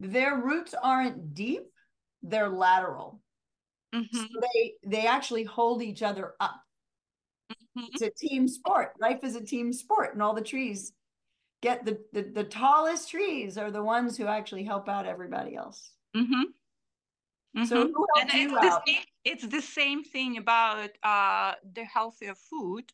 their 0.00 0.36
roots 0.36 0.74
aren't 0.80 1.34
deep 1.34 1.62
they're 2.22 2.48
lateral 2.48 3.20
mm-hmm. 3.94 4.16
so 4.16 4.26
they 4.54 4.72
they 4.84 5.06
actually 5.06 5.44
hold 5.44 5.82
each 5.82 6.02
other 6.02 6.34
up 6.40 6.60
mm-hmm. 7.52 7.86
it's 7.92 8.02
a 8.02 8.10
team 8.10 8.48
sport 8.48 8.92
life 9.00 9.22
is 9.22 9.36
a 9.36 9.44
team 9.44 9.72
sport 9.72 10.14
and 10.14 10.22
all 10.22 10.34
the 10.34 10.42
trees 10.42 10.92
get 11.62 11.84
the, 11.84 11.98
the 12.12 12.22
the 12.22 12.44
tallest 12.44 13.10
trees 13.10 13.56
are 13.56 13.70
the 13.70 13.82
ones 13.82 14.16
who 14.16 14.26
actually 14.26 14.64
help 14.64 14.88
out 14.88 15.06
everybody 15.06 15.56
else 15.56 15.92
mm-hmm. 16.16 16.42
Mm-hmm. 17.56 17.66
So 17.66 17.88
who 17.88 18.06
helped 18.16 18.34
you 18.34 18.56
it's, 18.56 18.66
out? 18.66 18.84
The 18.84 18.92
same, 18.92 19.02
it's 19.24 19.46
the 19.46 19.62
same 19.62 20.02
thing 20.02 20.38
about 20.38 20.90
uh, 21.02 21.54
the 21.72 21.84
healthier 21.84 22.34
food. 22.34 22.84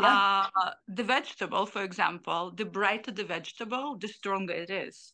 Yeah. 0.00 0.46
Uh, 0.56 0.70
the 0.88 1.04
vegetable, 1.04 1.66
for 1.66 1.84
example, 1.84 2.50
the 2.50 2.64
brighter 2.64 3.12
the 3.12 3.22
vegetable, 3.22 3.96
the 3.96 4.08
stronger 4.08 4.54
it 4.54 4.70
is. 4.70 5.12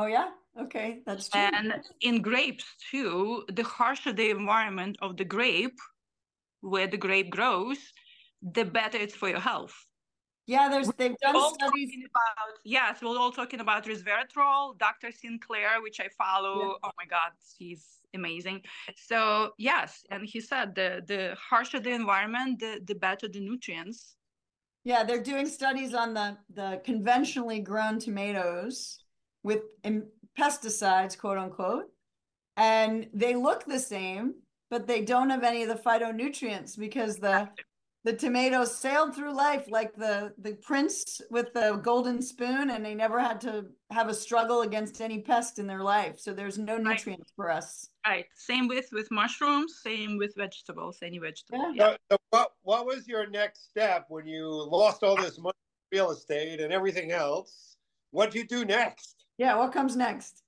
Oh 0.00 0.06
yeah, 0.06 0.28
okay, 0.60 1.00
that's 1.04 1.28
true. 1.28 1.40
And 1.40 1.74
in 2.02 2.22
grapes 2.22 2.64
too, 2.88 3.42
the 3.52 3.64
harsher 3.64 4.12
the 4.12 4.30
environment 4.30 4.96
of 5.02 5.16
the 5.16 5.24
grape, 5.24 5.80
where 6.60 6.86
the 6.86 6.96
grape 6.96 7.30
grows, 7.30 7.78
the 8.40 8.64
better 8.64 8.96
it's 8.96 9.16
for 9.16 9.28
your 9.28 9.40
health. 9.40 9.74
Yeah, 10.46 10.68
there's 10.68 10.88
they've 10.96 11.18
done 11.18 11.52
studies 11.52 11.90
about 12.10 12.50
yes, 12.64 13.02
we're 13.02 13.18
all 13.18 13.32
talking 13.32 13.58
about 13.58 13.86
resveratrol, 13.86 14.78
Dr. 14.78 15.10
Sinclair, 15.10 15.82
which 15.82 15.98
I 15.98 16.08
follow. 16.16 16.60
Yeah. 16.60 16.84
Oh 16.84 16.92
my 16.96 17.06
God, 17.10 17.32
he's 17.58 17.84
amazing. 18.14 18.62
So 18.94 19.50
yes, 19.58 20.04
and 20.12 20.24
he 20.24 20.40
said 20.40 20.76
the 20.76 21.02
the 21.08 21.36
harsher 21.50 21.80
the 21.80 21.90
environment, 21.90 22.60
the 22.60 22.80
the 22.84 22.94
better 22.94 23.26
the 23.26 23.40
nutrients. 23.40 24.14
Yeah, 24.84 25.02
they're 25.02 25.24
doing 25.32 25.46
studies 25.46 25.92
on 25.92 26.14
the 26.14 26.38
the 26.54 26.80
conventionally 26.84 27.58
grown 27.58 27.98
tomatoes 27.98 29.00
with 29.42 29.62
pesticides, 30.38 31.18
quote 31.18 31.38
unquote, 31.38 31.86
and 32.56 33.08
they 33.12 33.34
look 33.34 33.64
the 33.64 33.78
same, 33.78 34.34
but 34.70 34.86
they 34.86 35.02
don't 35.02 35.30
have 35.30 35.44
any 35.44 35.62
of 35.62 35.68
the 35.68 35.82
phytonutrients 35.82 36.78
because 36.78 37.16
the 37.16 37.48
the 38.04 38.12
tomatoes 38.12 38.74
sailed 38.74 39.14
through 39.14 39.34
life 39.34 39.66
like 39.68 39.94
the 39.94 40.32
the 40.38 40.54
prince 40.62 41.20
with 41.30 41.52
the 41.52 41.80
golden 41.82 42.22
spoon 42.22 42.70
and 42.70 42.84
they 42.84 42.94
never 42.94 43.18
had 43.18 43.40
to 43.40 43.66
have 43.90 44.08
a 44.08 44.14
struggle 44.14 44.62
against 44.62 45.00
any 45.00 45.20
pest 45.20 45.58
in 45.58 45.66
their 45.66 45.82
life. 45.82 46.18
So 46.18 46.32
there's 46.32 46.58
no 46.58 46.78
nutrients 46.78 47.32
right. 47.36 47.44
for 47.44 47.50
us. 47.50 47.88
Right. 48.06 48.24
Same 48.34 48.68
with 48.68 48.88
with 48.92 49.10
mushrooms 49.10 49.80
same 49.82 50.16
with 50.16 50.34
vegetables 50.36 50.98
any 51.02 51.18
vegetable 51.18 51.74
yeah. 51.74 51.90
So, 51.90 51.96
so 52.12 52.18
what, 52.30 52.52
what 52.62 52.86
was 52.86 53.06
your 53.08 53.28
next 53.28 53.68
step 53.68 54.06
when 54.08 54.26
you 54.26 54.48
lost 54.48 55.02
all 55.02 55.16
this 55.16 55.38
money 55.38 55.54
real 55.92 56.10
estate 56.10 56.60
and 56.60 56.72
everything 56.72 57.10
else? 57.12 57.76
What 58.10 58.30
do 58.30 58.38
you 58.38 58.46
do 58.46 58.64
next 58.64 59.17
yeah 59.38 59.56
what 59.56 59.72
comes 59.72 59.96
next 59.96 60.42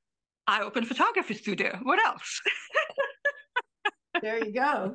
i 0.46 0.60
open 0.60 0.84
a 0.84 0.86
photography 0.86 1.34
studio 1.34 1.78
what 1.82 1.98
else 2.04 2.40
there 4.22 4.44
you 4.44 4.52
go 4.52 4.92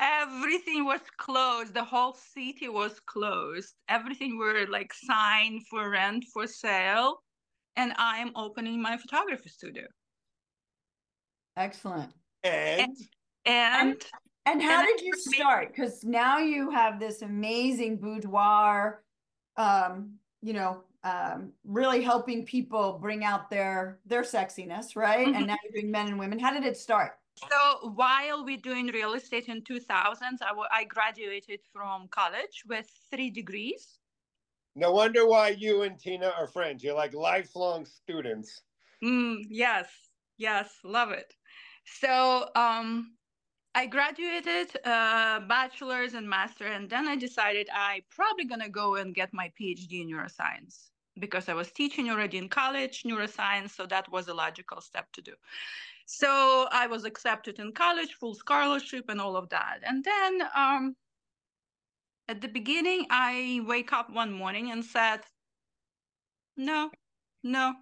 Everything 0.00 0.84
was 0.84 1.00
closed. 1.16 1.74
The 1.74 1.82
whole 1.82 2.12
city 2.12 2.68
was 2.68 3.00
closed. 3.06 3.74
Everything 3.88 4.38
were 4.38 4.66
like 4.70 4.92
signed 4.94 5.66
for 5.68 5.90
rent 5.90 6.24
for 6.32 6.46
sale. 6.46 7.22
And 7.76 7.92
I 7.98 8.18
am 8.18 8.30
opening 8.36 8.80
my 8.80 8.96
photography 8.96 9.48
studio. 9.48 9.84
Excellent. 11.56 12.12
And 12.44 12.96
and 13.44 13.88
and, 13.90 14.04
and 14.46 14.62
how 14.62 14.80
and 14.80 14.86
did 14.86 15.04
you 15.04 15.12
start? 15.16 15.74
Because 15.74 16.04
now 16.04 16.38
you 16.38 16.70
have 16.70 17.00
this 17.00 17.22
amazing 17.22 17.98
boudoir, 17.98 19.02
um, 19.58 20.14
you 20.40 20.54
know, 20.54 20.82
um, 21.04 21.52
really 21.64 22.02
helping 22.02 22.44
people 22.46 22.98
bring 23.00 23.24
out 23.24 23.50
their 23.50 23.98
their 24.06 24.22
sexiness, 24.22 24.96
right? 24.96 25.26
Mm-hmm. 25.26 25.36
And 25.36 25.46
now 25.46 25.56
you're 25.64 25.82
doing 25.82 25.92
men 25.92 26.08
and 26.08 26.18
women. 26.18 26.38
How 26.38 26.52
did 26.52 26.64
it 26.64 26.76
start? 26.76 27.18
So 27.36 27.90
while 27.90 28.44
we're 28.44 28.56
doing 28.56 28.88
real 28.88 29.14
estate 29.14 29.46
in 29.48 29.62
2000s, 29.62 30.42
I, 30.42 30.48
w- 30.48 30.66
I 30.72 30.84
graduated 30.84 31.60
from 31.72 32.08
college 32.08 32.64
with 32.66 32.90
three 33.12 33.30
degrees. 33.30 33.98
No 34.74 34.92
wonder 34.92 35.26
why 35.26 35.50
you 35.50 35.82
and 35.82 35.98
Tina 35.98 36.32
are 36.36 36.48
friends. 36.48 36.82
You're 36.82 36.96
like 36.96 37.14
lifelong 37.14 37.84
students. 37.84 38.62
Mm, 39.04 39.44
yes, 39.50 39.88
yes, 40.36 40.68
love 40.82 41.10
it. 41.10 41.32
So 42.00 42.48
um, 42.56 43.12
I 43.78 43.86
graduated 43.86 44.76
uh, 44.84 45.38
bachelor's 45.38 46.14
and 46.14 46.28
master, 46.28 46.66
and 46.66 46.90
then 46.90 47.06
I 47.06 47.14
decided 47.14 47.68
I 47.72 48.02
probably 48.10 48.44
gonna 48.44 48.68
go 48.68 48.96
and 48.96 49.14
get 49.14 49.32
my 49.32 49.52
PhD 49.56 50.00
in 50.00 50.08
neuroscience 50.08 50.90
because 51.20 51.48
I 51.48 51.54
was 51.54 51.70
teaching 51.70 52.10
already 52.10 52.38
in 52.38 52.48
college 52.48 53.04
neuroscience, 53.04 53.70
so 53.70 53.86
that 53.86 54.10
was 54.10 54.26
a 54.26 54.34
logical 54.34 54.80
step 54.80 55.06
to 55.12 55.22
do. 55.22 55.34
So 56.06 56.66
I 56.72 56.88
was 56.88 57.04
accepted 57.04 57.60
in 57.60 57.70
college, 57.70 58.14
full 58.14 58.34
scholarship, 58.34 59.04
and 59.08 59.20
all 59.20 59.36
of 59.36 59.48
that. 59.50 59.78
And 59.84 60.02
then 60.02 60.42
um, 60.56 60.96
at 62.26 62.40
the 62.40 62.48
beginning, 62.48 63.06
I 63.10 63.60
wake 63.64 63.92
up 63.92 64.10
one 64.10 64.32
morning 64.32 64.72
and 64.72 64.84
said, 64.84 65.20
"No, 66.56 66.90
no, 67.44 67.74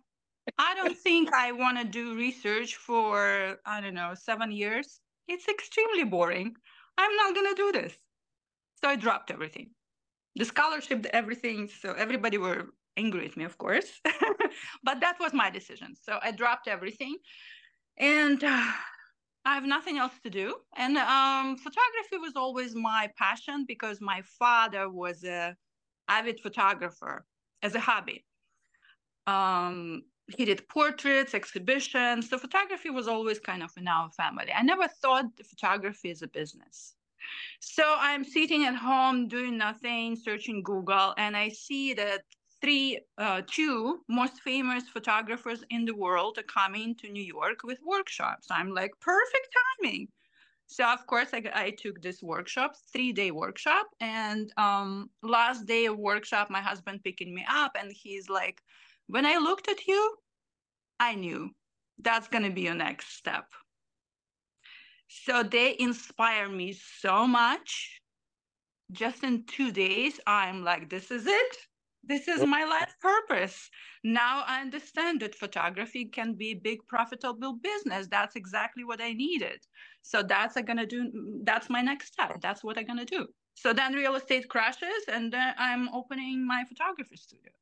I 0.59 0.75
don't 0.75 0.99
think 0.99 1.33
I 1.33 1.53
want 1.53 1.79
to 1.79 1.85
do 1.85 2.15
research 2.17 2.77
for 2.77 3.57
I 3.65 3.81
don't 3.81 3.95
know 3.95 4.13
seven 4.15 4.53
years. 4.53 5.01
It's 5.29 5.49
extremely 5.49 6.05
boring. 6.05 6.57
I'm 6.99 7.17
not 7.17 7.35
gonna 7.35 7.55
do 7.55 7.73
this." 7.73 7.95
So 8.83 8.89
I 8.89 8.97
dropped 8.97 9.31
everything, 9.31 9.71
the 10.35 10.45
scholarship, 10.45 11.07
everything. 11.13 11.69
So 11.69 11.93
everybody 11.93 12.39
were 12.39 12.71
angry 12.97 13.23
with 13.23 13.37
me, 13.37 13.45
of 13.45 13.59
course, 13.59 14.01
but 14.83 15.01
that 15.01 15.17
was 15.21 15.33
my 15.33 15.51
decision. 15.51 15.95
So 16.01 16.19
I 16.23 16.31
dropped 16.31 16.69
everything 16.69 17.17
and 17.99 18.43
uh, 18.43 18.73
I 19.45 19.55
have 19.55 19.65
nothing 19.65 19.99
else 19.99 20.15
to 20.25 20.31
do. 20.31 20.57
And 20.77 20.97
um, 20.99 21.57
photography 21.57 22.19
was 22.19 22.35
always 22.37 22.75
my 22.75 23.11
passion 23.17 23.65
because 23.67 24.01
my 24.01 24.23
father 24.39 24.89
was 24.91 25.25
a 25.25 25.57
avid 26.09 26.41
photographer 26.41 27.25
as 27.63 27.75
a 27.75 27.81
hobby. 27.81 28.25
Um, 29.27 30.03
he 30.29 30.45
did 30.45 30.69
portraits, 30.69 31.35
exhibitions. 31.35 32.29
So 32.29 32.39
photography 32.39 32.91
was 32.91 33.09
always 33.09 33.39
kind 33.39 33.63
of 33.63 33.71
in 33.77 33.87
our 33.87 34.11
family. 34.11 34.53
I 34.53 34.63
never 34.63 34.89
thought 34.89 35.27
photography 35.45 36.11
is 36.11 36.23
a 36.23 36.29
business. 36.29 36.95
So 37.61 37.85
I'm 37.99 38.25
sitting 38.25 38.65
at 38.65 38.75
home 38.75 39.29
doing 39.29 39.57
nothing, 39.57 40.17
searching 40.17 40.63
Google, 40.63 41.15
and 41.17 41.37
I 41.37 41.49
see 41.49 41.95
that 41.95 42.23
three, 42.61 43.01
uh, 43.19 43.43
two 43.47 44.01
most 44.09 44.41
famous 44.41 44.85
photographers 44.89 45.65
in 45.71 45.85
the 45.85 45.95
world 45.95 46.39
are 46.39 46.43
coming 46.43 46.95
to 46.97 47.09
New 47.09 47.23
York 47.23 47.63
with 47.65 47.79
workshops. 47.85 48.49
I'm 48.51 48.71
like, 48.71 48.93
perfect 49.01 49.49
timing. 49.83 50.09
So 50.69 50.85
of 50.85 51.07
course 51.07 51.29
I, 51.33 51.43
I 51.55 51.71
took 51.71 52.03
this 52.03 52.23
workshop, 52.23 52.75
three 52.93 53.13
day 53.13 53.31
workshop, 53.31 53.87
and 54.01 54.53
um, 54.57 55.11
last 55.23 55.67
day 55.67 55.87
of 55.87 55.97
workshop, 55.97 56.51
my 56.51 56.61
husband 56.61 57.05
picking 57.05 57.35
me 57.35 57.45
up, 57.49 57.77
and 57.79 57.93
he's 57.93 58.29
like, 58.29 58.61
"When 59.07 59.27
I 59.27 59.37
looked 59.37 59.69
at 59.69 59.87
you, 59.87 60.17
I 60.99 61.15
knew 61.15 61.55
that's 61.99 62.29
gonna 62.29 62.51
be 62.51 62.63
your 62.63 62.75
next 62.75 63.09
step." 63.15 63.53
So 65.09 65.43
they 65.43 65.77
inspire 65.79 66.49
me 66.49 66.73
so 66.73 67.27
much. 67.27 68.01
Just 68.93 69.25
in 69.25 69.45
two 69.47 69.71
days, 69.73 70.21
I'm 70.27 70.63
like, 70.63 70.89
"This 70.91 71.11
is 71.11 71.27
it. 71.27 71.57
This 72.03 72.29
is 72.29 72.45
my 72.45 72.65
life 72.65 72.95
purpose." 73.01 73.71
Now 74.05 74.45
I 74.47 74.61
understand 74.61 75.21
that 75.21 75.35
photography 75.35 76.05
can 76.07 76.35
be 76.35 76.51
a 76.51 76.55
big 76.69 76.87
profitable 76.87 77.55
business. 77.55 78.07
That's 78.09 78.37
exactly 78.37 78.85
what 78.85 79.01
I 79.01 79.13
needed. 79.13 79.67
So 80.03 80.23
that's 80.23 80.57
I'm 80.57 80.65
gonna 80.65 80.87
do. 80.87 81.01
That's 81.45 81.69
my 81.69 81.83
next 81.83 82.13
step. 82.13 82.41
That's 82.41 82.63
what 82.63 82.79
I'm 82.79 82.87
gonna 82.87 83.05
do. 83.05 83.27
So 83.55 83.73
then 83.73 83.95
real 83.95 84.15
estate 84.15 84.49
crashes, 84.49 85.05
and 85.09 85.33
then 85.33 85.55
I'm 85.59 85.89
opening 85.95 86.47
my 86.47 86.65
photography 86.65 87.17
studio. 87.17 87.53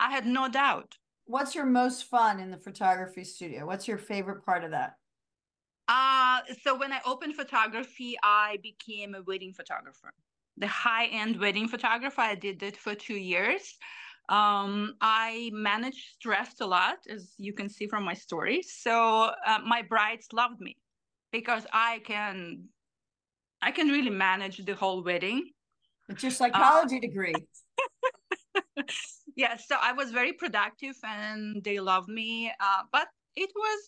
I 0.00 0.10
had 0.10 0.26
no 0.26 0.48
doubt. 0.48 0.96
What's 1.26 1.54
your 1.54 1.66
most 1.66 2.04
fun 2.04 2.40
in 2.40 2.50
the 2.50 2.56
photography 2.56 3.22
studio? 3.22 3.66
What's 3.66 3.86
your 3.86 3.98
favorite 3.98 4.44
part 4.44 4.64
of 4.64 4.70
that? 4.70 4.94
Uh, 5.86 6.40
so 6.62 6.76
when 6.76 6.92
I 6.92 7.00
opened 7.04 7.36
photography, 7.36 8.16
I 8.22 8.58
became 8.62 9.14
a 9.14 9.22
wedding 9.22 9.52
photographer. 9.52 10.12
The 10.56 10.66
high-end 10.66 11.38
wedding 11.38 11.68
photographer. 11.68 12.22
I 12.22 12.34
did 12.34 12.62
it 12.62 12.76
for 12.76 12.94
two 12.94 13.14
years. 13.14 13.76
Um, 14.28 14.94
I 15.00 15.50
managed 15.52 16.14
stress 16.14 16.60
a 16.60 16.66
lot, 16.66 16.98
as 17.08 17.34
you 17.36 17.52
can 17.52 17.68
see 17.68 17.86
from 17.86 18.04
my 18.04 18.14
stories. 18.14 18.72
So 18.80 19.32
uh, 19.46 19.58
my 19.66 19.82
brides 19.82 20.28
loved 20.32 20.60
me 20.60 20.76
because 21.30 21.66
I 21.72 22.00
can, 22.04 22.64
I 23.60 23.70
can 23.70 23.88
really 23.88 24.10
manage 24.10 24.64
the 24.64 24.74
whole 24.74 25.02
wedding. 25.04 25.50
It's 26.08 26.22
your 26.22 26.32
psychology 26.32 26.98
uh, 26.98 27.00
degree. 27.00 27.34
yeah, 29.40 29.56
so 29.56 29.76
I 29.80 29.92
was 29.92 30.10
very 30.10 30.32
productive, 30.32 30.96
and 31.04 31.64
they 31.64 31.80
loved 31.80 32.08
me. 32.08 32.52
Uh, 32.60 32.82
but 32.92 33.08
it 33.36 33.50
was 33.54 33.80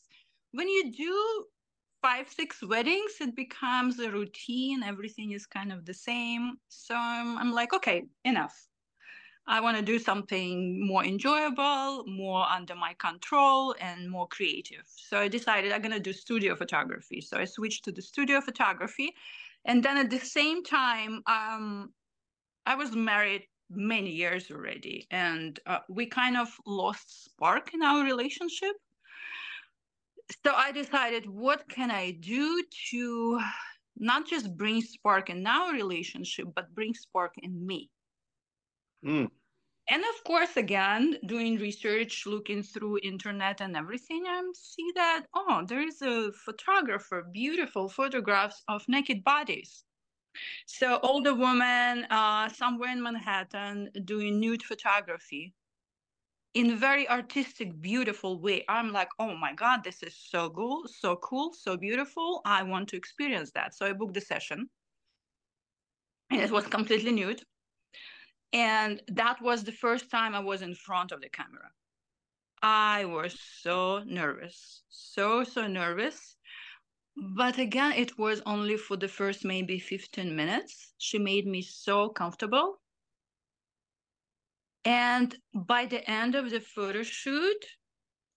when 0.52 0.68
you 0.68 0.92
do 0.92 1.44
five, 2.02 2.28
six 2.28 2.62
weddings, 2.62 3.12
it 3.20 3.36
becomes 3.36 3.98
a 4.00 4.10
routine. 4.10 4.82
Everything 4.82 5.32
is 5.32 5.46
kind 5.46 5.72
of 5.72 5.84
the 5.84 5.94
same. 5.94 6.54
So 6.68 6.94
I'm, 6.94 7.38
I'm 7.38 7.52
like, 7.52 7.72
okay, 7.74 8.04
enough 8.24 8.56
I 9.46 9.60
want 9.60 9.76
to 9.76 9.82
do 9.82 9.98
something 9.98 10.86
more 10.86 11.04
enjoyable, 11.04 12.04
more 12.06 12.46
under 12.48 12.74
my 12.76 12.94
control, 12.94 13.74
and 13.80 14.08
more 14.08 14.28
creative. 14.28 14.84
So 14.86 15.18
I 15.18 15.28
decided 15.28 15.72
I'm 15.72 15.82
going 15.82 15.92
to 15.92 16.00
do 16.00 16.12
studio 16.12 16.54
photography. 16.54 17.20
So 17.20 17.38
I 17.38 17.44
switched 17.44 17.84
to 17.84 17.92
the 17.92 18.02
studio 18.02 18.40
photography. 18.40 19.14
And 19.64 19.82
then 19.82 19.96
at 19.96 20.10
the 20.10 20.20
same 20.20 20.62
time, 20.62 21.22
um, 21.26 21.92
I 22.66 22.76
was 22.76 22.94
married 22.94 23.42
many 23.74 24.10
years 24.10 24.50
already, 24.50 25.06
and 25.10 25.58
uh, 25.66 25.80
we 25.88 26.06
kind 26.06 26.36
of 26.36 26.48
lost 26.66 27.24
spark 27.24 27.74
in 27.74 27.82
our 27.82 28.04
relationship. 28.04 28.76
So 30.44 30.52
I 30.54 30.72
decided, 30.72 31.28
what 31.28 31.68
can 31.68 31.90
I 31.90 32.12
do 32.12 32.62
to 32.90 33.40
not 33.96 34.26
just 34.26 34.56
bring 34.56 34.80
spark 34.80 35.30
in 35.30 35.46
our 35.46 35.72
relationship, 35.72 36.48
but 36.54 36.74
bring 36.74 36.94
spark 36.94 37.34
in 37.42 37.66
me? 37.66 37.90
Mm. 39.04 39.30
And 39.88 40.02
of 40.04 40.24
course, 40.24 40.56
again, 40.56 41.18
doing 41.26 41.58
research, 41.58 42.24
looking 42.24 42.62
through 42.62 43.00
internet 43.02 43.60
and 43.60 43.76
everything, 43.76 44.24
I 44.26 44.40
see 44.54 44.92
that 44.94 45.26
oh, 45.34 45.64
there 45.66 45.80
is 45.82 46.00
a 46.02 46.30
photographer, 46.32 47.26
beautiful 47.32 47.88
photographs 47.88 48.62
of 48.68 48.88
naked 48.88 49.24
bodies. 49.24 49.84
So 50.66 50.98
older 51.02 51.34
woman, 51.34 52.04
uh, 52.10 52.48
somewhere 52.48 52.90
in 52.90 53.02
Manhattan, 53.02 53.90
doing 54.04 54.40
nude 54.40 54.62
photography 54.62 55.54
in 56.54 56.76
very 56.76 57.08
artistic, 57.08 57.80
beautiful 57.80 58.38
way. 58.40 58.64
I'm 58.68 58.92
like, 58.92 59.08
oh 59.18 59.34
my 59.34 59.54
God, 59.54 59.82
this 59.84 60.02
is 60.02 60.14
so 60.14 60.50
cool, 60.50 60.86
so 60.86 61.16
cool, 61.16 61.54
so 61.54 61.76
beautiful. 61.76 62.42
I 62.44 62.62
want 62.62 62.88
to 62.88 62.96
experience 62.96 63.50
that. 63.52 63.74
So 63.74 63.86
I 63.86 63.92
booked 63.92 64.14
the 64.14 64.20
session. 64.20 64.68
And 66.30 66.40
it 66.40 66.50
was 66.50 66.66
completely 66.66 67.12
nude. 67.12 67.42
And 68.52 69.02
that 69.08 69.40
was 69.40 69.64
the 69.64 69.72
first 69.72 70.10
time 70.10 70.34
I 70.34 70.40
was 70.40 70.60
in 70.62 70.74
front 70.74 71.12
of 71.12 71.20
the 71.20 71.28
camera. 71.28 71.70
I 72.62 73.06
was 73.06 73.38
so 73.60 74.02
nervous, 74.06 74.82
so, 74.88 75.42
so 75.42 75.66
nervous. 75.66 76.36
But 77.16 77.58
again, 77.58 77.92
it 77.92 78.18
was 78.18 78.42
only 78.44 78.76
for 78.76 78.96
the 78.98 79.08
first 79.08 79.44
maybe 79.46 79.78
15 79.78 80.36
minutes. 80.36 80.92
She 80.98 81.18
made 81.18 81.46
me 81.46 81.62
so 81.62 82.10
comfortable. 82.10 82.82
And 84.84 85.36
by 85.54 85.86
the 85.86 86.08
end 86.10 86.34
of 86.34 86.50
the 86.50 86.60
photo 86.60 87.02
shoot, 87.02 87.64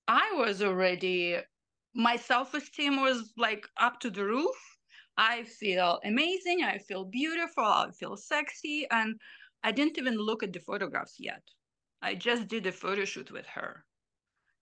I 0.08 0.34
was 0.34 0.62
already, 0.62 1.40
my 1.94 2.16
self 2.18 2.54
esteem 2.54 3.02
was 3.02 3.34
like 3.38 3.68
up 3.78 4.00
to 4.02 4.10
the 4.10 4.26
roof. 4.26 4.56
I 5.18 5.44
feel 5.44 6.00
amazing. 6.04 6.64
I 6.64 6.78
feel 6.80 7.06
beautiful. 7.06 7.64
I 7.66 7.92
feel 7.92 8.18
sexy. 8.18 8.88
And 8.90 9.20
I 9.64 9.72
didn't 9.72 9.98
even 9.98 10.18
look 10.18 10.44
at 10.44 10.54
the 10.54 10.60
photographs 10.60 11.20
yet. 11.20 11.44
I 12.02 12.16
just 12.16 12.48
did 12.48 12.66
a 12.68 12.72
photo 12.72 13.06
shoot 13.06 13.32
with 13.32 13.48
her 13.48 13.86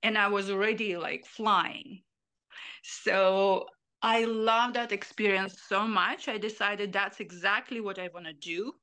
and 0.04 0.18
I 0.18 0.28
was 0.28 0.50
already 0.50 0.98
like 0.98 1.26
flying. 1.26 2.04
So 2.84 3.68
I 4.04 4.26
love 4.26 4.74
that 4.74 4.92
experience 4.92 5.56
so 5.68 5.88
much. 5.88 6.28
I 6.28 6.38
decided 6.38 6.92
that's 6.92 7.22
exactly 7.22 7.80
what 7.80 7.98
I 7.98 8.10
want 8.14 8.26
to 8.26 8.34
do. 8.34 8.74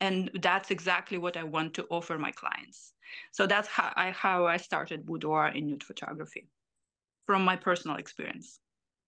And 0.00 0.30
that's 0.42 0.70
exactly 0.70 1.18
what 1.18 1.36
I 1.36 1.44
want 1.44 1.74
to 1.74 1.86
offer 1.90 2.16
my 2.16 2.32
clients. 2.32 2.94
So 3.32 3.46
that's 3.46 3.68
how 3.68 3.92
I, 3.96 4.12
how 4.12 4.46
I 4.46 4.56
started 4.56 5.04
boudoir 5.04 5.48
in 5.48 5.66
nude 5.66 5.84
photography 5.84 6.48
from 7.26 7.44
my 7.44 7.54
personal 7.54 7.98
experience. 7.98 8.60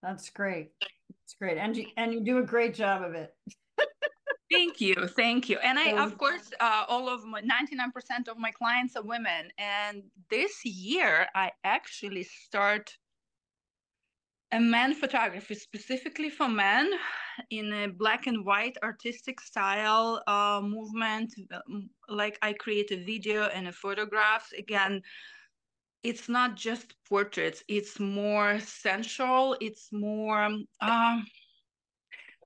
That's 0.02 0.28
great. 0.28 0.72
That's 0.80 1.34
great. 1.38 1.56
And 1.56 1.74
you, 1.76 1.86
and 1.96 2.12
you 2.12 2.20
do 2.20 2.38
a 2.38 2.42
great 2.42 2.74
job 2.74 3.02
of 3.02 3.14
it. 3.14 3.34
Thank 4.52 4.82
you, 4.82 4.94
thank 5.16 5.48
you. 5.48 5.58
And 5.60 5.78
I, 5.78 5.92
of 6.04 6.18
course, 6.18 6.52
uh, 6.60 6.84
all 6.86 7.08
of 7.08 7.24
my 7.24 7.40
99% 7.40 8.28
of 8.28 8.36
my 8.36 8.50
clients 8.50 8.96
are 8.96 9.02
women. 9.02 9.50
And 9.56 10.02
this 10.28 10.62
year, 10.62 11.26
I 11.34 11.52
actually 11.64 12.24
start 12.24 12.94
a 14.52 14.60
man 14.60 14.94
photography 14.94 15.54
specifically 15.54 16.28
for 16.28 16.46
men 16.46 16.90
in 17.50 17.72
a 17.72 17.88
black 17.88 18.26
and 18.26 18.44
white 18.44 18.76
artistic 18.82 19.40
style 19.40 20.22
uh, 20.26 20.60
movement. 20.62 21.32
Um, 21.50 21.88
like 22.08 22.38
I 22.42 22.52
create 22.52 22.90
a 22.90 23.02
video 23.02 23.44
and 23.44 23.68
a 23.68 23.72
photographs. 23.72 24.52
Again, 24.52 25.00
it's 26.02 26.28
not 26.28 26.56
just 26.56 26.94
portraits. 27.08 27.64
It's 27.66 27.98
more 27.98 28.60
sensual. 28.60 29.56
It's 29.60 29.88
more. 29.90 30.48
Um, 30.80 31.26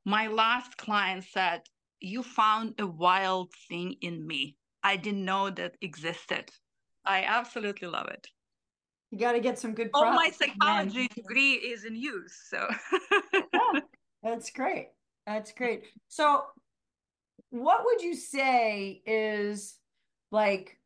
my 0.05 0.29
last 0.29 0.77
client 0.77 1.25
said 1.25 1.63
you 1.99 2.23
found 2.23 2.75
a 2.79 2.87
wild 2.87 3.53
thing 3.69 3.97
in 4.01 4.25
me. 4.25 4.57
I 4.85 4.97
didn't 4.97 5.25
know 5.25 5.51
that 5.51 5.77
existed. 5.83 6.51
I 7.05 7.25
absolutely 7.25 7.89
love 7.89 8.07
it. 8.09 8.29
You 9.11 9.19
got 9.19 9.33
to 9.33 9.41
get 9.41 9.59
some 9.59 9.75
good. 9.75 9.91
All 9.95 10.13
my 10.13 10.31
psychology 10.31 11.09
degree 11.09 11.53
is 11.53 11.85
in 11.85 11.95
use, 11.95 12.37
so 12.51 12.69
yeah, 13.33 13.81
that's 14.23 14.51
great. 14.51 14.89
That's 15.27 15.53
great. 15.53 15.85
So, 16.09 16.43
what 17.51 17.85
would 17.85 18.03
you 18.03 18.15
say 18.15 19.03
is 19.07 19.77
like 20.33 20.77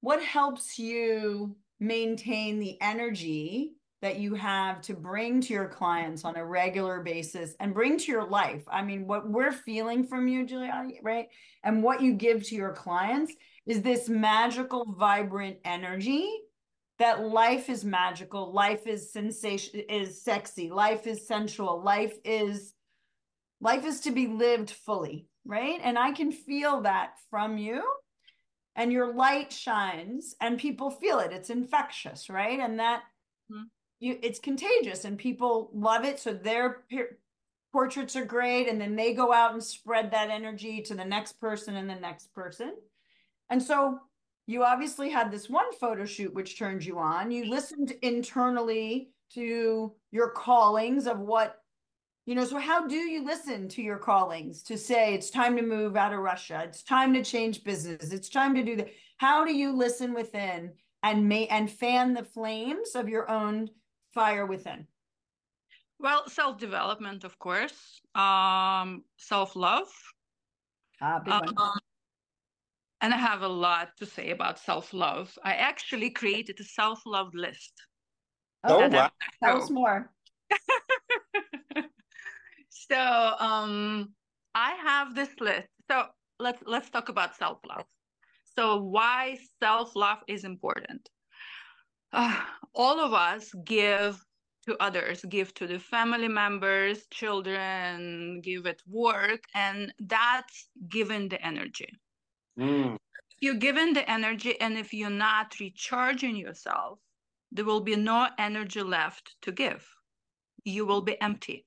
what 0.00 0.22
helps 0.22 0.78
you 0.78 1.56
maintain 1.78 2.58
the 2.58 2.80
energy 2.80 3.74
that 4.02 4.18
you 4.18 4.34
have 4.34 4.80
to 4.80 4.94
bring 4.94 5.40
to 5.42 5.52
your 5.52 5.68
clients 5.68 6.24
on 6.24 6.36
a 6.36 6.44
regular 6.44 7.00
basis 7.00 7.54
and 7.60 7.74
bring 7.74 7.98
to 7.98 8.10
your 8.10 8.26
life. 8.26 8.62
I 8.66 8.82
mean, 8.82 9.06
what 9.06 9.28
we're 9.28 9.52
feeling 9.52 10.06
from 10.06 10.26
you, 10.26 10.46
Juliati, 10.46 11.00
right? 11.02 11.28
And 11.64 11.82
what 11.82 12.00
you 12.00 12.14
give 12.14 12.42
to 12.44 12.54
your 12.54 12.72
clients 12.72 13.34
is 13.66 13.82
this 13.82 14.08
magical, 14.08 14.94
vibrant 14.98 15.58
energy 15.64 16.30
that 17.00 17.26
life 17.26 17.68
is 17.68 17.84
magical, 17.84 18.52
life 18.52 18.86
is 18.86 19.12
sensation, 19.12 19.80
is 19.88 20.22
sexy, 20.22 20.70
life 20.70 21.06
is 21.06 21.26
sensual, 21.26 21.82
life 21.82 22.14
is 22.24 22.72
life 23.60 23.84
is 23.84 24.00
to 24.02 24.12
be 24.12 24.28
lived 24.28 24.70
fully, 24.70 25.26
right? 25.44 25.80
And 25.82 25.98
I 25.98 26.12
can 26.12 26.30
feel 26.30 26.82
that 26.82 27.14
from 27.28 27.58
you. 27.58 27.82
And 28.76 28.92
your 28.92 29.12
light 29.12 29.52
shines 29.52 30.36
and 30.40 30.56
people 30.56 30.90
feel 30.90 31.18
it. 31.18 31.32
It's 31.32 31.50
infectious, 31.50 32.30
right? 32.30 32.60
And 32.60 32.78
that 32.78 33.02
mm-hmm 33.50 33.64
you 34.00 34.18
it's 34.22 34.38
contagious 34.38 35.04
and 35.04 35.16
people 35.16 35.70
love 35.74 36.04
it 36.04 36.18
so 36.18 36.32
their 36.32 36.82
portraits 37.72 38.16
are 38.16 38.24
great 38.24 38.66
and 38.66 38.80
then 38.80 38.96
they 38.96 39.14
go 39.14 39.32
out 39.32 39.52
and 39.52 39.62
spread 39.62 40.10
that 40.10 40.30
energy 40.30 40.82
to 40.82 40.94
the 40.94 41.04
next 41.04 41.38
person 41.38 41.76
and 41.76 41.88
the 41.88 41.94
next 41.94 42.34
person 42.34 42.74
and 43.50 43.62
so 43.62 43.98
you 44.50 44.64
obviously 44.64 45.08
had 45.10 45.30
this 45.30 45.48
one 45.48 45.72
photo 45.78 46.04
shoot 46.04 46.34
which 46.34 46.58
turned 46.58 46.84
you 46.84 46.98
on 46.98 47.30
you 47.30 47.48
listened 47.48 47.92
internally 48.02 49.10
to 49.32 49.92
your 50.10 50.30
callings 50.30 51.06
of 51.06 51.18
what 51.20 51.62
You 52.26 52.34
know, 52.36 52.44
so 52.44 52.58
how 52.58 52.86
do 52.86 52.96
you 52.96 53.24
listen 53.24 53.68
to 53.70 53.82
your 53.82 53.98
callings 53.98 54.62
to 54.64 54.76
say 54.76 55.14
it's 55.14 55.30
time 55.30 55.56
to 55.56 55.62
move 55.62 55.96
out 55.96 56.12
of 56.12 56.20
Russia, 56.20 56.62
it's 56.64 56.82
time 56.82 57.12
to 57.14 57.24
change 57.24 57.64
business, 57.64 58.12
it's 58.12 58.28
time 58.28 58.54
to 58.54 58.62
do 58.62 58.76
that? 58.76 58.88
How 59.16 59.44
do 59.44 59.52
you 59.52 59.72
listen 59.72 60.14
within 60.14 60.72
and 61.02 61.28
may 61.28 61.46
and 61.48 61.70
fan 61.70 62.14
the 62.14 62.24
flames 62.24 62.94
of 62.94 63.08
your 63.08 63.28
own 63.28 63.68
fire 64.14 64.46
within? 64.46 64.86
Well, 65.98 66.28
self 66.28 66.58
development, 66.58 67.24
of 67.24 67.38
course, 67.38 68.00
um, 68.14 69.02
self 69.16 69.56
love. 69.56 69.88
Ah. 71.00 71.20
Um, 71.26 71.80
and 73.00 73.12
I 73.14 73.16
have 73.16 73.42
a 73.42 73.48
lot 73.48 73.96
to 73.98 74.06
say 74.06 74.30
about 74.30 74.58
self 74.58 74.92
love. 74.92 75.36
I 75.44 75.54
actually 75.54 76.10
created 76.10 76.60
a 76.60 76.64
self 76.64 77.02
love 77.06 77.34
list. 77.34 77.72
Oh, 78.64 78.86
Okay. 78.86 78.88
wow. 78.88 79.10
Tell 79.42 79.56
us 79.56 79.70
more. 79.70 80.10
so 82.68 83.34
um 83.38 84.14
i 84.54 84.72
have 84.72 85.14
this 85.14 85.30
list 85.40 85.68
so 85.90 86.04
let's 86.38 86.62
let's 86.66 86.90
talk 86.90 87.08
about 87.08 87.34
self-love 87.36 87.84
so 88.44 88.76
why 88.82 89.38
self-love 89.62 90.18
is 90.28 90.44
important 90.44 91.08
uh, 92.12 92.40
all 92.74 93.00
of 93.00 93.12
us 93.12 93.52
give 93.64 94.24
to 94.66 94.76
others 94.80 95.24
give 95.28 95.52
to 95.54 95.66
the 95.66 95.78
family 95.78 96.28
members 96.28 97.06
children 97.10 98.40
give 98.42 98.66
at 98.66 98.80
work 98.86 99.44
and 99.54 99.92
that's 100.00 100.68
given 100.88 101.28
the 101.28 101.40
energy 101.44 101.88
Mm. 102.58 102.94
if 102.94 103.36
you're 103.40 103.54
given 103.68 103.92
the 103.94 104.08
energy 104.10 104.60
and 104.60 104.76
if 104.76 104.92
you're 104.92 105.10
not 105.28 105.58
recharging 105.60 106.36
yourself 106.36 106.98
there 107.52 107.64
will 107.64 107.80
be 107.80 107.96
no 107.96 108.28
energy 108.38 108.82
left 108.82 109.34
to 109.42 109.50
give 109.52 109.86
you 110.64 110.84
will 110.86 111.02
be 111.02 111.20
empty 111.20 111.66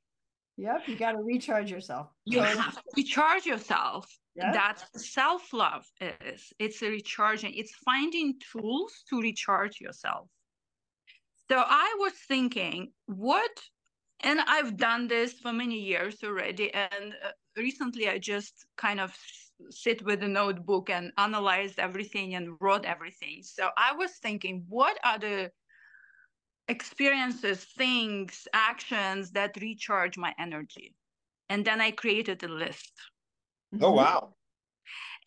Yep, 0.55 0.87
you 0.87 0.95
got 0.95 1.13
to 1.13 1.17
recharge 1.17 1.71
yourself. 1.71 2.07
you 2.25 2.37
Totally. 2.39 2.61
have 2.61 2.75
to 2.75 2.81
recharge 2.95 3.45
yourself 3.45 4.05
Yeah. 4.35 4.51
that's 4.51 4.83
self-love 5.13 5.85
is 6.01 6.53
it's 6.59 6.81
a 6.83 6.89
recharging 6.89 7.53
it's 7.55 7.73
finding 7.89 8.39
tools 8.51 8.91
to 9.09 9.21
recharge 9.21 9.75
yourself 9.85 10.27
so 11.49 11.55
i 11.85 11.95
was 11.99 12.13
thinking 12.27 12.91
what 13.05 13.55
and 14.21 14.39
i've 14.53 14.75
done 14.77 15.07
this 15.07 15.33
for 15.41 15.51
many 15.53 15.79
years 15.79 16.15
already 16.23 16.67
and 16.73 17.05
uh, 17.25 17.31
recently 17.57 18.07
i 18.09 18.17
just 18.33 18.65
kind 18.77 18.99
of 18.99 19.09
s- 19.11 19.42
sit 19.69 20.03
with 20.03 20.23
a 20.23 20.27
notebook 20.27 20.89
and 20.89 21.11
analyzed 21.17 21.79
everything 21.79 22.35
and 22.35 22.57
wrote 22.59 22.85
everything 22.85 23.41
so 23.43 23.69
i 23.77 23.93
was 23.93 24.11
thinking 24.17 24.65
what 24.69 24.97
are 25.03 25.19
the 25.19 25.51
experiences 26.67 27.65
things 27.65 28.47
actions 28.53 29.31
that 29.31 29.55
recharge 29.61 30.17
my 30.17 30.33
energy 30.39 30.95
and 31.49 31.65
then 31.65 31.81
i 31.81 31.91
created 31.91 32.43
a 32.43 32.47
list 32.47 33.11
Oh, 33.81 33.91
Mhm. 33.91 33.93
wow. 33.93 34.35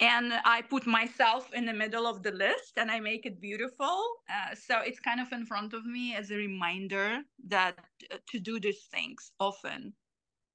and 0.01 0.33
I 0.45 0.63
put 0.63 0.87
myself 0.87 1.53
in 1.53 1.65
the 1.67 1.73
middle 1.73 2.07
of 2.07 2.23
the 2.23 2.33
list 2.33 2.79
and 2.79 2.91
I 2.91 3.01
make 3.01 3.27
it 3.27 3.41
beautiful. 3.41 3.97
Uh, 4.29 4.55
so 4.55 4.81
it's 4.81 5.01
kind 5.01 5.21
of 5.21 5.33
in 5.33 5.47
front 5.47 5.73
of 5.75 5.85
me 5.87 6.15
as 6.15 6.31
a 6.31 6.37
reminder 6.37 7.23
that 7.49 7.79
uh, 8.11 8.19
to 8.29 8.41
do 8.41 8.61
these 8.61 8.87
things 8.87 9.33
often 9.41 9.95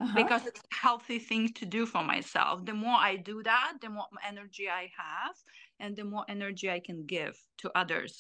Uh-huh. 0.02 0.16
because 0.16 0.46
it's 0.48 0.60
a 0.60 0.76
healthy 0.76 1.20
thing 1.20 1.54
to 1.54 1.66
do 1.66 1.86
for 1.86 2.04
myself. 2.04 2.66
The 2.66 2.74
more 2.74 2.96
I 2.98 3.18
do 3.18 3.44
that, 3.44 3.74
the 3.82 3.90
more 3.90 4.08
energy 4.28 4.68
I 4.68 4.90
have 4.98 5.36
and 5.80 5.96
the 5.96 6.04
more 6.04 6.26
energy 6.28 6.72
I 6.72 6.80
can 6.80 7.06
give 7.06 7.38
to 7.60 7.72
others. 7.76 8.20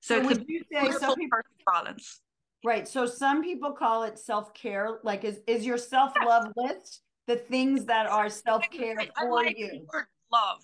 So, 0.00 0.20
So 0.20 0.26
would 0.26 0.44
you 0.46 0.62
say 0.72 0.90
some 0.92 1.16
people 1.16 1.38
balance. 1.66 2.20
right? 2.64 2.86
So 2.86 3.06
some 3.06 3.42
people 3.42 3.72
call 3.72 4.04
it 4.04 4.18
self 4.18 4.54
care. 4.54 5.00
Like, 5.02 5.24
is 5.24 5.40
is 5.46 5.66
your 5.66 5.78
self 5.78 6.12
love 6.24 6.52
list 6.56 7.00
the 7.26 7.36
things 7.36 7.86
that 7.86 8.06
are 8.06 8.28
self 8.28 8.70
care 8.70 8.96
I 9.16 9.24
for 9.24 9.30
like 9.32 9.58
you? 9.58 9.86
love. 10.32 10.62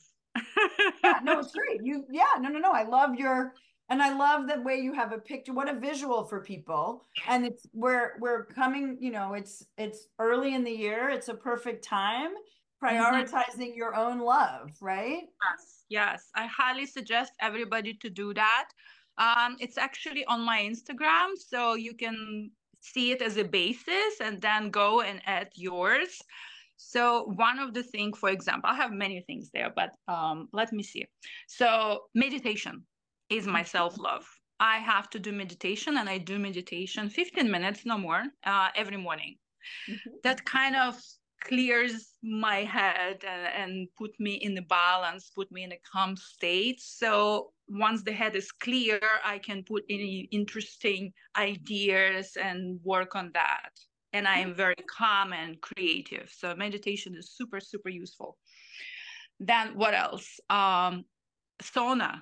Yeah, 1.03 1.19
no, 1.23 1.39
it's 1.41 1.53
great. 1.53 1.81
You, 1.83 2.05
yeah, 2.11 2.39
no, 2.39 2.49
no, 2.49 2.59
no. 2.59 2.73
I 2.73 2.85
love 2.85 3.15
your, 3.15 3.55
and 3.91 4.01
I 4.01 4.15
love 4.17 4.49
the 4.49 4.61
way 4.63 4.77
you 4.77 4.93
have 4.93 5.13
a 5.13 5.19
picture. 5.19 5.53
What 5.53 5.69
a 5.69 5.79
visual 5.79 6.25
for 6.25 6.41
people. 6.41 7.05
And 7.29 7.45
it's 7.45 7.67
we're 7.73 8.13
we're 8.21 8.45
coming. 8.45 8.97
You 9.01 9.11
know, 9.11 9.35
it's 9.35 9.67
it's 9.77 10.07
early 10.19 10.55
in 10.55 10.63
the 10.65 10.71
year. 10.71 11.11
It's 11.11 11.29
a 11.29 11.35
perfect 11.35 11.85
time 11.85 12.31
prioritizing 12.83 13.77
your 13.77 13.95
own 13.95 14.21
love, 14.21 14.71
right? 14.81 15.25
Yes, 15.43 15.85
yes. 15.91 16.31
I 16.35 16.47
highly 16.47 16.87
suggest 16.87 17.33
everybody 17.41 17.95
to 17.95 18.09
do 18.09 18.33
that. 18.33 18.69
Um, 19.19 19.57
it's 19.61 19.77
actually 19.77 20.25
on 20.27 20.41
my 20.41 20.61
Instagram, 20.63 21.37
so 21.37 21.75
you 21.75 21.95
can 21.95 22.51
see 22.81 23.11
it 23.13 23.21
as 23.21 23.37
a 23.37 23.45
basis 23.45 24.21
and 24.23 24.41
then 24.41 24.71
go 24.71 25.03
and 25.03 25.21
add 25.27 25.49
yours. 25.55 26.23
So 26.79 27.25
one 27.37 27.59
of 27.59 27.75
the 27.75 27.83
things, 27.83 28.17
for 28.17 28.31
example, 28.31 28.71
I 28.71 28.77
have 28.77 28.93
many 28.93 29.21
things 29.21 29.51
there, 29.53 29.71
but 29.77 29.91
um, 30.09 30.49
let 30.55 30.73
me 30.73 30.83
see. 30.83 31.05
So 31.47 32.05
meditation 32.15 32.87
is 33.31 33.47
my 33.47 33.63
self-love. 33.63 34.27
I 34.59 34.79
have 34.79 35.09
to 35.11 35.19
do 35.19 35.33
meditation, 35.33 35.97
and 35.97 36.09
I 36.09 36.19
do 36.19 36.39
meditation 36.39 37.09
15 37.09 37.51
minutes, 37.51 37.87
no 37.87 37.97
more, 37.97 38.23
uh, 38.45 38.69
every 38.77 38.97
morning. 38.97 39.37
That 40.23 40.45
kind 40.45 40.77
of 40.77 41.01
clears 41.41 42.11
my 42.23 42.65
head 42.65 43.25
and, 43.27 43.47
and 43.57 43.89
put 43.97 44.13
me 44.19 44.35
in 44.35 44.55
the 44.55 44.63
balance 44.63 45.31
put 45.35 45.51
me 45.51 45.65
in 45.65 45.73
a 45.73 45.81
calm 45.91 46.17
state. 46.17 46.81
So 46.81 47.53
once 47.69 48.03
the 48.03 48.13
head 48.13 48.37
is 48.37 48.53
clear 48.53 49.01
i 49.25 49.39
can 49.39 49.63
put 49.65 49.85
any 49.89 50.29
interesting 50.33 51.13
ideas 51.37 52.37
and 52.37 52.79
work 52.85 53.15
on 53.15 53.31
that. 53.35 53.71
And 54.13 54.27
i 54.29 54.39
am 54.39 54.55
very 54.55 54.83
calm 54.99 55.33
and 55.33 55.61
creative. 55.61 56.31
So 56.37 56.55
meditation 56.55 57.15
is 57.17 57.31
super 57.31 57.61
super 57.61 57.89
useful. 57.89 58.37
Then 59.39 59.77
what 59.77 59.95
else? 59.95 60.41
Um 60.51 61.05
sauna 61.63 62.21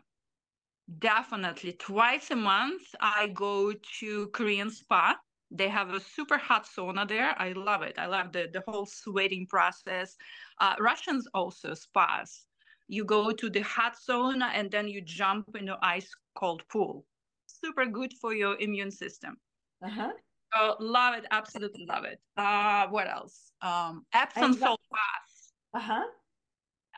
definitely 0.99 1.73
twice 1.73 2.31
a 2.31 2.37
month 2.37 2.83
i 3.01 3.27
go 3.29 3.73
to 4.01 4.29
korean 4.29 4.71
spa 4.71 5.15
they 5.51 5.69
have 5.69 5.95
a 5.95 6.01
super 6.01 6.37
hot 6.37 6.67
sauna 6.67 7.09
there. 7.09 7.35
I 7.39 7.53
love 7.53 7.83
it. 7.83 7.99
I 7.99 8.07
love 8.07 8.33
the, 8.33 8.49
the 8.53 8.63
whole 8.67 8.87
sweating 8.87 9.47
process. 9.47 10.17
Uh, 10.61 10.75
Russians 10.79 11.27
also 11.35 11.75
spas. 11.75 12.45
You 12.89 13.05
go 13.05 13.33
to 13.33 13.51
the 13.51 13.61
hot 13.61 13.97
sauna 13.97 14.51
and 14.55 14.71
then 14.71 14.89
you 14.89 15.01
jump 15.01 15.57
in 15.57 15.67
the 15.67 15.79
ice 15.83 16.11
cold 16.35 16.63
pool. 16.69 17.05
Super 17.47 17.87
good 17.87 18.13
for 18.21 18.35
your 18.35 18.57
immune 18.61 18.91
system. 18.91 19.37
Uh-huh. 19.83 20.11
So 20.55 20.77
love 20.81 21.15
it. 21.15 21.25
Absolutely 21.31 21.87
love 21.87 22.05
it. 22.05 22.21
Uh, 22.37 22.87
what 22.89 23.09
else? 23.09 23.53
Um, 23.63 24.05
Epsom 24.13 24.53
salt 24.55 24.81
bath. 24.91 25.83
Uh-huh. 25.83 26.05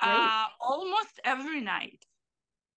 Great. 0.03 0.17
Uh, 0.17 0.47
almost 0.61 1.21
every 1.25 1.61
night. 1.61 2.05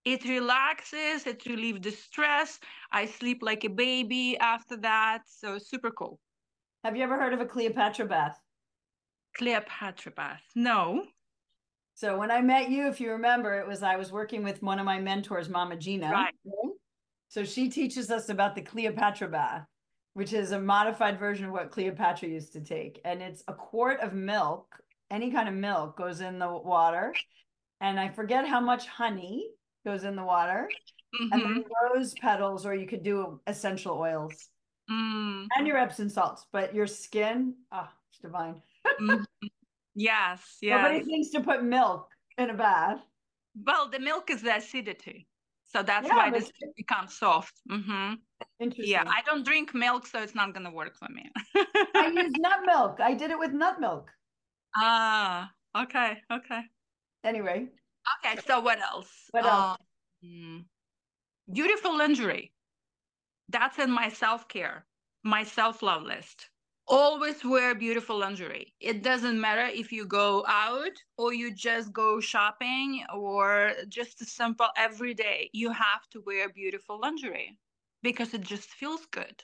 It 0.05 0.25
relaxes, 0.25 1.25
it 1.25 1.45
relieves 1.45 1.81
the 1.81 1.91
stress. 1.91 2.59
I 2.91 3.05
sleep 3.05 3.39
like 3.41 3.63
a 3.63 3.69
baby 3.69 4.37
after 4.39 4.75
that. 4.77 5.23
So 5.25 5.57
super 5.57 5.91
cool. 5.91 6.19
Have 6.83 6.97
you 6.97 7.03
ever 7.03 7.17
heard 7.17 7.33
of 7.33 7.39
a 7.39 7.45
Cleopatra 7.45 8.05
bath? 8.05 8.37
Cleopatra 9.37 10.11
bath. 10.11 10.41
No. 10.55 11.05
So 11.95 12.17
when 12.17 12.31
I 12.31 12.41
met 12.41 12.69
you, 12.69 12.87
if 12.87 12.99
you 12.99 13.11
remember, 13.11 13.53
it 13.57 13.67
was 13.67 13.83
I 13.83 13.95
was 13.95 14.11
working 14.11 14.43
with 14.43 14.61
one 14.61 14.79
of 14.79 14.85
my 14.85 14.99
mentors, 14.99 15.47
Mama 15.47 15.77
Gena. 15.77 16.11
Right. 16.11 16.33
So 17.29 17.45
she 17.45 17.69
teaches 17.69 18.11
us 18.11 18.29
about 18.29 18.55
the 18.55 18.61
Cleopatra 18.61 19.29
bath, 19.29 19.65
which 20.13 20.33
is 20.33 20.51
a 20.51 20.59
modified 20.59 21.17
version 21.17 21.45
of 21.45 21.51
what 21.51 21.71
Cleopatra 21.71 22.27
used 22.27 22.53
to 22.53 22.61
take. 22.61 22.99
And 23.05 23.21
it's 23.21 23.43
a 23.47 23.53
quart 23.53 24.01
of 24.01 24.13
milk, 24.13 24.67
any 25.09 25.31
kind 25.31 25.47
of 25.47 25.55
milk 25.55 25.97
goes 25.97 26.19
in 26.19 26.39
the 26.39 26.51
water. 26.51 27.13
And 27.79 27.99
I 27.99 28.09
forget 28.09 28.47
how 28.47 28.59
much 28.59 28.85
honey 28.87 29.49
goes 29.83 30.03
in 30.03 30.15
the 30.15 30.23
water. 30.23 30.69
And 31.13 31.31
Mhm. 31.31 31.55
then 31.55 31.63
rose 31.93 32.13
petals, 32.15 32.65
or 32.65 32.73
you 32.73 32.87
could 32.87 33.03
do 33.03 33.39
essential 33.47 33.97
oils 33.97 34.49
Mm, 34.89 35.47
and 35.55 35.67
your 35.67 35.77
Epsom 35.77 36.09
salts, 36.09 36.45
but 36.51 36.75
your 36.75 36.87
skin, 36.87 37.55
ah, 37.71 37.93
it's 38.09 38.19
divine. 38.19 38.61
mhm. 38.99 39.25
Yes, 39.95 40.57
Nobody 40.63 40.97
yes. 40.97 41.05
thinks 41.05 41.29
to 41.29 41.41
put 41.41 41.63
milk 41.63 42.09
in 42.37 42.49
a 42.49 42.53
bath. 42.53 42.99
Well, 43.55 43.87
the 43.89 43.99
milk 43.99 44.29
is 44.29 44.41
the 44.41 44.55
acidity. 44.57 45.27
So 45.65 45.83
that's 45.83 46.07
Yeah, 46.07 46.15
why 46.15 46.31
this 46.31 46.51
becomes 46.75 47.17
soft. 47.17 47.53
hmm 47.69 48.15
Interesting. 48.59 48.91
Yeah, 48.91 49.03
I 49.07 49.21
don't 49.25 49.45
drink 49.45 49.73
milk, 49.73 50.05
so 50.07 50.21
it's 50.21 50.35
not 50.35 50.53
going 50.53 50.65
to 50.65 50.71
work 50.71 50.95
for 50.97 51.07
me. 51.09 51.31
I 51.95 52.07
use 52.13 52.33
nut 52.35 52.59
milk. 52.65 52.99
I 52.99 53.13
did 53.13 53.31
it 53.31 53.39
with 53.39 53.51
nut 53.53 53.79
milk. 53.79 54.11
ah, 54.75 55.51
okay, 55.75 56.21
okay. 56.31 56.61
Anyway, 57.23 57.69
Okay, 58.19 58.37
so 58.37 58.59
what 58.59 58.79
else? 58.79 59.27
What 59.31 59.45
else? 59.45 59.67
Um, 60.23 60.69
beautiful 61.51 61.97
lingerie. 61.97 62.53
That's 63.49 63.79
in 63.79 63.91
my 63.91 64.09
self 64.09 64.47
care, 64.49 64.87
my 65.23 65.43
self 65.43 65.81
love 65.81 66.03
list. 66.03 66.49
Always 66.87 67.43
wear 67.45 67.73
beautiful 67.75 68.17
lingerie. 68.19 68.75
It 68.79 69.03
doesn't 69.03 69.39
matter 69.39 69.65
if 69.65 69.91
you 69.93 70.05
go 70.05 70.45
out 70.47 71.03
or 71.17 71.33
you 71.33 71.53
just 71.53 71.93
go 71.93 72.19
shopping 72.19 73.05
or 73.13 73.73
just 73.87 74.21
a 74.21 74.25
simple 74.25 74.69
every 74.77 75.13
day. 75.13 75.49
You 75.53 75.71
have 75.71 76.09
to 76.11 76.21
wear 76.21 76.49
beautiful 76.49 76.99
lingerie 76.99 77.59
because 78.01 78.33
it 78.33 78.41
just 78.41 78.69
feels 78.69 79.05
good. 79.07 79.43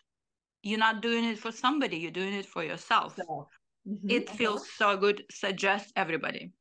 you're 0.64 0.80
not 0.80 1.02
doing 1.02 1.26
it 1.26 1.40
for 1.40 1.52
somebody, 1.52 1.98
you're 1.98 2.12
doing 2.12 2.34
it 2.34 2.46
for 2.46 2.64
yourself. 2.64 3.18
So, 3.18 3.48
mhm. 3.88 4.10
It 4.10 4.30
feels 4.30 4.70
so 4.70 4.98
good. 4.98 5.26
Suggest 5.32 5.94
everybody. 5.96 6.54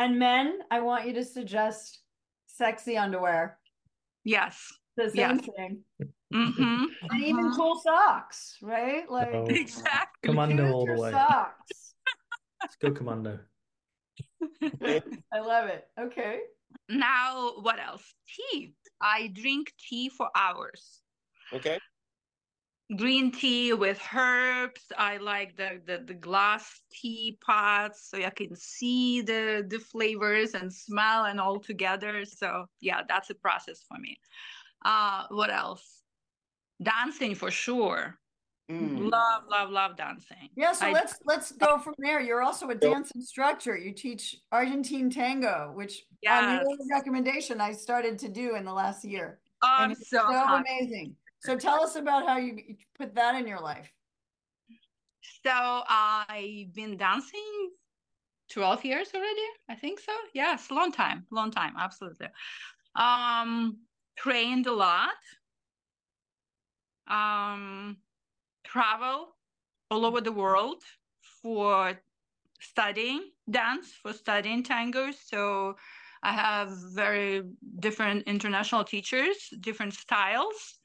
And 0.00 0.18
men, 0.18 0.60
I 0.70 0.80
want 0.80 1.06
you 1.06 1.12
to 1.12 1.22
suggest 1.24 2.00
sexy 2.46 2.96
underwear. 2.96 3.58
Yes. 4.24 4.72
The 4.96 5.10
same 5.10 5.14
Yes. 5.14 5.48
thing. 5.56 5.84
hmm 6.32 6.84
And 7.10 7.22
even 7.22 7.50
cool 7.52 7.78
socks, 7.78 8.56
right? 8.62 9.04
Like 9.10 9.34
Oh. 9.34 9.44
Exactly. 9.50 10.22
Commando 10.22 10.72
all 10.72 10.86
the 10.86 10.94
way. 11.02 11.10
socks. 11.12 11.94
Let's 12.62 12.76
go 12.76 12.92
commando. 12.92 13.40
I 15.32 15.40
love 15.40 15.68
it. 15.68 15.84
Okay. 16.00 16.40
now, 16.88 17.52
what 17.60 17.78
else? 17.78 18.14
Tea. 18.26 18.72
I 19.02 19.26
drink 19.28 19.74
tea 19.78 20.08
for 20.08 20.30
hours. 20.34 21.02
Okay. 21.52 21.78
Green 22.96 23.30
tea 23.30 23.72
with 23.72 24.00
herbs. 24.14 24.82
I 24.98 25.18
like 25.18 25.56
the, 25.56 25.80
the, 25.86 26.02
the 26.04 26.14
glass 26.14 26.80
tea 26.92 27.38
pots 27.44 28.08
so 28.10 28.18
I 28.18 28.30
can 28.30 28.54
see 28.56 29.22
the, 29.22 29.64
the 29.68 29.78
flavors 29.78 30.54
and 30.54 30.72
smell 30.72 31.26
and 31.26 31.40
all 31.40 31.60
together. 31.60 32.24
So, 32.24 32.66
yeah, 32.80 33.02
that's 33.08 33.30
a 33.30 33.34
process 33.34 33.84
for 33.86 33.98
me. 33.98 34.18
Uh, 34.84 35.26
what 35.28 35.50
else? 35.50 36.02
Dancing 36.82 37.34
for 37.34 37.50
sure. 37.50 38.18
Mm. 38.70 39.10
Love, 39.10 39.42
love, 39.48 39.70
love 39.70 39.96
dancing. 39.96 40.48
Yeah, 40.56 40.72
so 40.72 40.86
I- 40.86 40.92
let's 40.92 41.14
let's 41.24 41.52
go 41.52 41.78
from 41.78 41.94
there. 41.98 42.20
You're 42.20 42.42
also 42.42 42.70
a 42.70 42.74
dance 42.74 43.10
instructor. 43.16 43.76
You 43.76 43.92
teach 43.92 44.36
Argentine 44.52 45.10
tango, 45.10 45.72
which 45.74 46.04
on 46.28 46.52
your 46.52 46.62
Yes. 46.62 46.88
recommendation 46.90 47.60
I 47.60 47.72
started 47.72 48.18
to 48.20 48.28
do 48.28 48.54
in 48.54 48.64
the 48.64 48.72
last 48.72 49.04
year. 49.04 49.40
Oh, 49.62 49.68
And 49.78 49.84
I'm 49.86 49.90
it's 49.90 50.08
so 50.08 50.18
so 50.18 50.44
amazing. 50.54 51.16
So 51.40 51.56
tell 51.56 51.82
us 51.82 51.96
about 51.96 52.26
how 52.26 52.36
you 52.36 52.76
put 52.98 53.14
that 53.14 53.34
in 53.34 53.46
your 53.46 53.60
life. 53.60 53.90
So 55.44 55.50
I've 55.88 56.72
been 56.74 56.96
dancing 56.96 57.70
12 58.50 58.84
years 58.84 59.08
already. 59.14 59.48
I 59.68 59.74
think 59.74 60.00
so. 60.00 60.12
Yes, 60.34 60.70
long 60.70 60.92
time, 60.92 61.26
long 61.30 61.50
time, 61.50 61.74
absolutely. 61.78 62.28
Um, 62.94 63.78
trained 64.16 64.66
a 64.66 64.72
lot. 64.72 65.10
Um, 67.08 67.96
travel 68.64 69.36
all 69.90 70.04
over 70.04 70.20
the 70.20 70.32
world 70.32 70.82
for 71.42 71.98
studying 72.60 73.30
dance, 73.50 73.92
for 74.02 74.12
studying 74.12 74.62
tango. 74.62 75.10
So 75.10 75.76
I 76.22 76.32
have 76.32 76.70
very 76.94 77.42
different 77.78 78.24
international 78.28 78.84
teachers, 78.84 79.36
different 79.60 79.94
styles. 79.94 80.79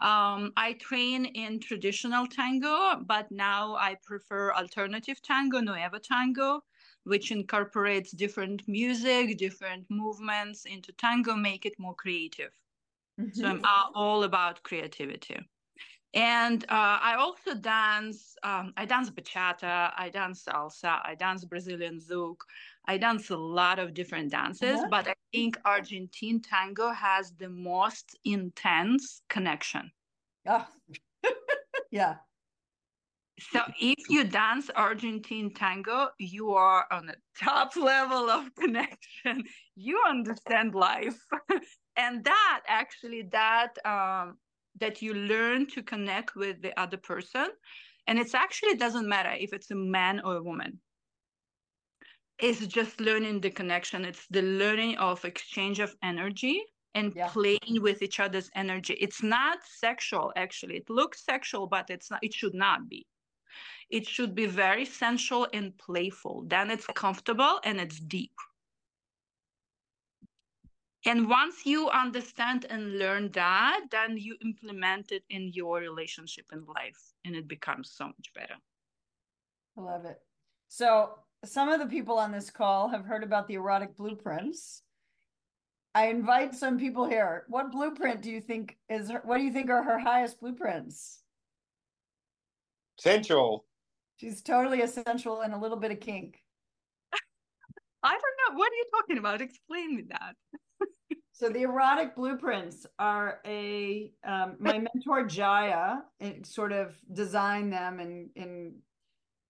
Um, 0.00 0.52
I 0.56 0.74
train 0.74 1.24
in 1.26 1.60
traditional 1.60 2.26
tango, 2.26 3.02
but 3.04 3.30
now 3.30 3.74
I 3.76 3.96
prefer 3.96 4.52
alternative 4.52 5.20
tango, 5.22 5.60
nuevo 5.60 5.98
tango, 5.98 6.64
which 7.04 7.30
incorporates 7.32 8.12
different 8.12 8.68
music, 8.68 9.36
different 9.38 9.90
movements 9.90 10.64
into 10.64 10.92
tango, 10.92 11.34
make 11.36 11.66
it 11.66 11.78
more 11.78 11.94
creative. 11.94 12.54
So 13.32 13.48
I'm 13.48 13.60
all- 13.64 13.92
all 13.94 14.24
about 14.24 14.62
creativity. 14.64 15.38
And 16.14 16.64
uh, 16.64 16.98
I 17.02 17.16
also 17.16 17.54
dance, 17.54 18.36
um, 18.42 18.72
I 18.76 18.86
dance 18.86 19.10
bachata, 19.10 19.92
I 19.96 20.08
dance 20.08 20.44
salsa, 20.44 21.00
I 21.04 21.14
dance 21.14 21.44
Brazilian 21.44 21.98
zouk, 21.98 22.38
I 22.88 22.96
dance 22.96 23.28
a 23.28 23.36
lot 23.36 23.78
of 23.78 23.92
different 23.92 24.30
dances, 24.30 24.80
Uh-huh. 24.80 24.88
but 24.90 25.08
I 25.08 25.14
think 25.30 25.60
Argentine 25.64 26.40
tango 26.40 26.90
has 26.90 27.36
the 27.36 27.50
most 27.50 28.18
intense 28.24 29.22
connection. 29.28 29.92
Yeah. 30.44 30.64
yeah. 31.90 32.16
So 33.52 33.60
if 33.78 34.08
you 34.08 34.24
dance 34.24 34.70
Argentine 34.70 35.52
tango, 35.54 36.08
you 36.18 36.54
are 36.54 36.86
on 36.90 37.06
the 37.06 37.16
top 37.38 37.76
level 37.94 38.30
of 38.30 38.54
connection. 38.54 39.44
You 39.76 40.02
understand 40.08 40.74
life. 40.74 41.20
and 41.96 42.24
that 42.24 42.62
actually 42.66 43.22
that 43.30 43.76
um 43.84 44.38
that 44.80 45.02
you 45.02 45.12
learn 45.12 45.66
to 45.66 45.82
connect 45.82 46.34
with 46.36 46.62
the 46.62 46.72
other 46.80 46.96
person. 46.96 47.48
And 48.06 48.18
it's 48.18 48.34
actually 48.34 48.76
doesn't 48.76 49.08
matter 49.08 49.34
if 49.38 49.52
it's 49.52 49.70
a 49.70 49.74
man 49.74 50.20
or 50.20 50.36
a 50.36 50.42
woman. 50.42 50.80
It's 52.40 52.66
just 52.66 53.00
learning 53.00 53.40
the 53.40 53.50
connection. 53.50 54.04
It's 54.04 54.26
the 54.28 54.42
learning 54.42 54.96
of 54.98 55.24
exchange 55.24 55.80
of 55.80 55.96
energy 56.02 56.62
and 56.94 57.14
Yeah. 57.14 57.28
playing 57.28 57.82
with 57.82 58.02
each 58.02 58.20
other's 58.20 58.50
energy. 58.54 58.94
It's 58.94 59.22
not 59.22 59.58
sexual 59.64 60.32
actually. 60.36 60.76
It 60.76 60.90
looks 60.90 61.24
sexual, 61.24 61.66
but 61.66 61.90
it's 61.90 62.10
not 62.10 62.20
it 62.22 62.34
should 62.34 62.54
not 62.54 62.88
be 62.88 63.06
it 63.90 64.06
should 64.06 64.34
be 64.34 64.46
very 64.46 64.84
sensual 64.84 65.48
and 65.52 65.76
playful. 65.78 66.44
Then 66.46 66.70
it's 66.70 66.86
comfortable 66.94 67.60
and 67.64 67.80
it's 67.80 67.98
deep. 68.00 68.32
And 71.06 71.28
once 71.28 71.64
you 71.64 71.88
understand 71.88 72.66
and 72.68 72.98
learn 72.98 73.30
that, 73.32 73.86
then 73.90 74.18
you 74.18 74.36
implement 74.42 75.12
it 75.12 75.24
in 75.30 75.50
your 75.54 75.78
relationship 75.78 76.46
in 76.52 76.64
life 76.66 77.14
and 77.24 77.34
it 77.34 77.48
becomes 77.48 77.92
so 77.92 78.06
much 78.06 78.32
better. 78.34 78.56
I 79.76 79.80
love 79.80 80.04
it. 80.04 80.20
So 80.68 81.18
some 81.44 81.68
of 81.68 81.80
the 81.80 81.86
people 81.86 82.18
on 82.18 82.32
this 82.32 82.50
call 82.50 82.88
have 82.88 83.04
heard 83.04 83.22
about 83.22 83.48
the 83.48 83.54
erotic 83.54 83.96
blueprints. 83.96 84.82
I 85.94 86.08
invite 86.08 86.54
some 86.54 86.78
people 86.78 87.08
here. 87.08 87.44
What 87.48 87.72
blueprint 87.72 88.22
do 88.22 88.30
you 88.30 88.40
think 88.40 88.76
is 88.88 89.10
her, 89.10 89.22
what 89.24 89.38
do 89.38 89.44
you 89.44 89.52
think 89.52 89.70
are 89.70 89.82
her 89.82 89.98
highest 89.98 90.40
blueprints? 90.40 91.22
Sensual. 92.98 93.64
She's 94.16 94.42
totally 94.42 94.82
essential 94.82 95.40
and 95.40 95.54
a 95.54 95.58
little 95.58 95.76
bit 95.76 95.92
of 95.92 96.00
kink. 96.00 96.42
I 98.02 98.10
don't 98.10 98.54
know. 98.54 98.58
What 98.58 98.72
are 98.72 98.76
you 98.76 98.84
talking 98.94 99.18
about? 99.18 99.40
Explain 99.40 99.96
me 99.96 100.04
that. 100.10 100.34
So 101.32 101.48
the 101.48 101.62
erotic 101.62 102.16
blueprints 102.16 102.84
are 102.98 103.38
a 103.46 104.10
um, 104.26 104.56
my 104.58 104.72
mentor 104.72 105.24
Jaiya 105.24 106.00
it 106.18 106.46
sort 106.46 106.72
of 106.72 106.96
designed 107.12 107.72
them 107.72 108.00
and 108.00 108.28
and 108.34 108.74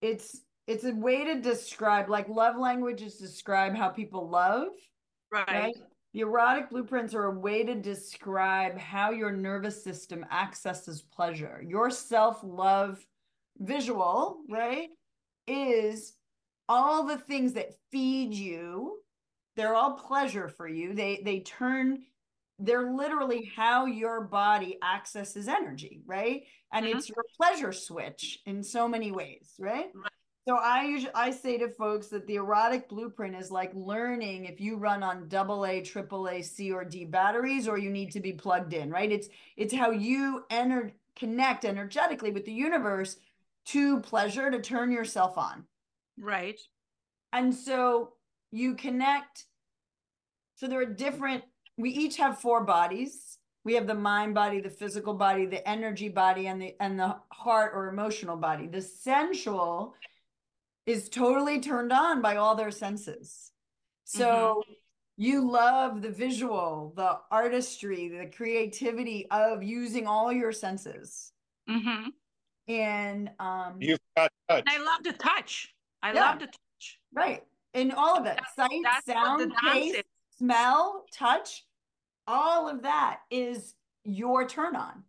it's 0.02 0.38
it's 0.68 0.84
a 0.84 0.92
way 0.92 1.24
to 1.24 1.40
describe 1.40 2.08
like 2.08 2.28
love 2.28 2.56
languages 2.56 3.16
describe 3.16 3.74
how 3.74 3.88
people 3.88 4.28
love 4.28 4.68
Right. 5.32 5.48
right? 5.48 5.76
The 6.14 6.20
erotic 6.20 6.70
blueprints 6.70 7.14
are 7.14 7.24
a 7.24 7.38
way 7.38 7.64
to 7.64 7.74
describe 7.74 8.78
how 8.78 9.10
your 9.10 9.30
nervous 9.30 9.82
system 9.82 10.24
accesses 10.30 11.02
pleasure. 11.02 11.62
Your 11.66 11.90
self 11.90 12.40
love 12.42 13.04
visual, 13.58 14.38
right, 14.48 14.88
is 15.46 16.14
all 16.68 17.04
the 17.04 17.18
things 17.18 17.52
that 17.54 17.74
feed 17.90 18.32
you. 18.32 19.00
They're 19.56 19.74
all 19.74 19.94
pleasure 19.94 20.48
for 20.48 20.66
you. 20.68 20.94
They 20.94 21.20
they 21.24 21.40
turn. 21.40 22.04
They're 22.58 22.92
literally 22.92 23.52
how 23.54 23.86
your 23.86 24.22
body 24.22 24.78
accesses 24.82 25.46
energy, 25.46 26.02
right? 26.06 26.44
And 26.72 26.86
Mhm. 26.86 26.96
it's 26.96 27.08
your 27.08 27.24
pleasure 27.36 27.72
switch 27.72 28.40
in 28.46 28.62
so 28.62 28.88
many 28.88 29.12
ways, 29.12 29.54
right? 29.58 29.92
So 30.48 30.56
I 30.56 30.84
usually 30.84 31.12
I 31.14 31.30
say 31.30 31.58
to 31.58 31.68
folks 31.68 32.06
that 32.06 32.26
the 32.26 32.36
erotic 32.36 32.88
blueprint 32.88 33.36
is 33.36 33.50
like 33.50 33.70
learning 33.74 34.46
if 34.46 34.62
you 34.62 34.78
run 34.78 35.02
on 35.02 35.28
double 35.28 35.66
A, 35.66 35.82
triple 35.82 36.26
A, 36.26 36.40
C 36.40 36.72
or 36.72 36.86
D 36.86 37.04
batteries, 37.04 37.68
or 37.68 37.76
you 37.76 37.90
need 37.90 38.12
to 38.12 38.20
be 38.20 38.32
plugged 38.32 38.72
in, 38.72 38.90
right? 38.90 39.12
It's 39.12 39.28
it's 39.58 39.74
how 39.74 39.90
you 39.90 40.46
enter 40.48 40.92
connect 41.16 41.66
energetically 41.66 42.30
with 42.30 42.46
the 42.46 42.52
universe 42.52 43.18
to 43.66 44.00
pleasure 44.00 44.50
to 44.50 44.58
turn 44.58 44.90
yourself 44.90 45.36
on. 45.36 45.64
Right. 46.18 46.58
And 47.34 47.54
so 47.54 48.14
you 48.50 48.74
connect. 48.74 49.44
So 50.54 50.66
there 50.66 50.80
are 50.80 50.86
different, 50.86 51.44
we 51.76 51.90
each 51.90 52.16
have 52.16 52.40
four 52.40 52.64
bodies. 52.64 53.36
We 53.64 53.74
have 53.74 53.86
the 53.86 53.94
mind 53.94 54.34
body, 54.34 54.62
the 54.62 54.70
physical 54.70 55.12
body, 55.12 55.44
the 55.44 55.68
energy 55.68 56.08
body, 56.08 56.46
and 56.46 56.62
the 56.62 56.74
and 56.80 56.98
the 56.98 57.16
heart 57.30 57.72
or 57.74 57.88
emotional 57.88 58.38
body. 58.38 58.66
The 58.66 58.80
sensual 58.80 59.94
is 60.88 61.08
totally 61.10 61.60
turned 61.60 61.92
on 61.92 62.22
by 62.22 62.36
all 62.36 62.54
their 62.54 62.70
senses. 62.70 63.52
So 64.04 64.62
you 65.18 65.48
love 65.50 66.00
the 66.00 66.08
visual, 66.10 66.94
the 66.96 67.18
artistry, 67.30 68.08
the 68.08 68.26
creativity 68.34 69.26
of 69.30 69.62
using 69.62 70.06
all 70.06 70.32
your 70.32 70.50
senses. 70.52 71.32
hmm 71.68 72.08
And 72.66 73.30
um 73.38 73.76
You've 73.80 73.98
got 74.16 74.30
touch. 74.48 74.64
I 74.66 74.78
love 74.78 75.02
the 75.04 75.12
touch. 75.12 75.74
I 76.02 76.12
Yeah. 76.14 76.20
love 76.22 76.38
the 76.38 76.46
touch. 76.46 77.00
right. 77.12 77.44
In 77.74 77.92
all 77.92 78.16
of 78.16 78.24
it. 78.24 78.36
That's- 78.36 78.54
Sight, 78.56 78.80
That's 78.82 79.04
sound, 79.04 79.52
taste, 79.62 79.96
is. 79.96 80.02
smell, 80.38 81.04
touch, 81.12 81.66
all 82.26 82.66
of 82.68 82.82
that 82.82 83.20
is 83.30 83.74
your 84.04 84.48
turn 84.48 84.74
on. 84.74 85.04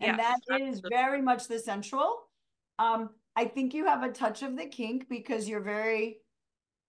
And 0.00 0.18
Yes, 0.18 0.40
that 0.48 0.60
is 0.60 0.68
absolutely. 0.78 0.90
very 0.90 1.22
much 1.22 1.46
the 1.48 1.58
sensual. 1.58 2.28
Um, 2.78 3.14
I 3.36 3.46
think 3.46 3.74
you 3.74 3.86
have 3.86 4.02
a 4.02 4.12
touch 4.12 4.42
of 4.42 4.56
the 4.56 4.66
kink 4.66 5.08
because 5.08 5.48
you're 5.48 5.60
very, 5.60 6.20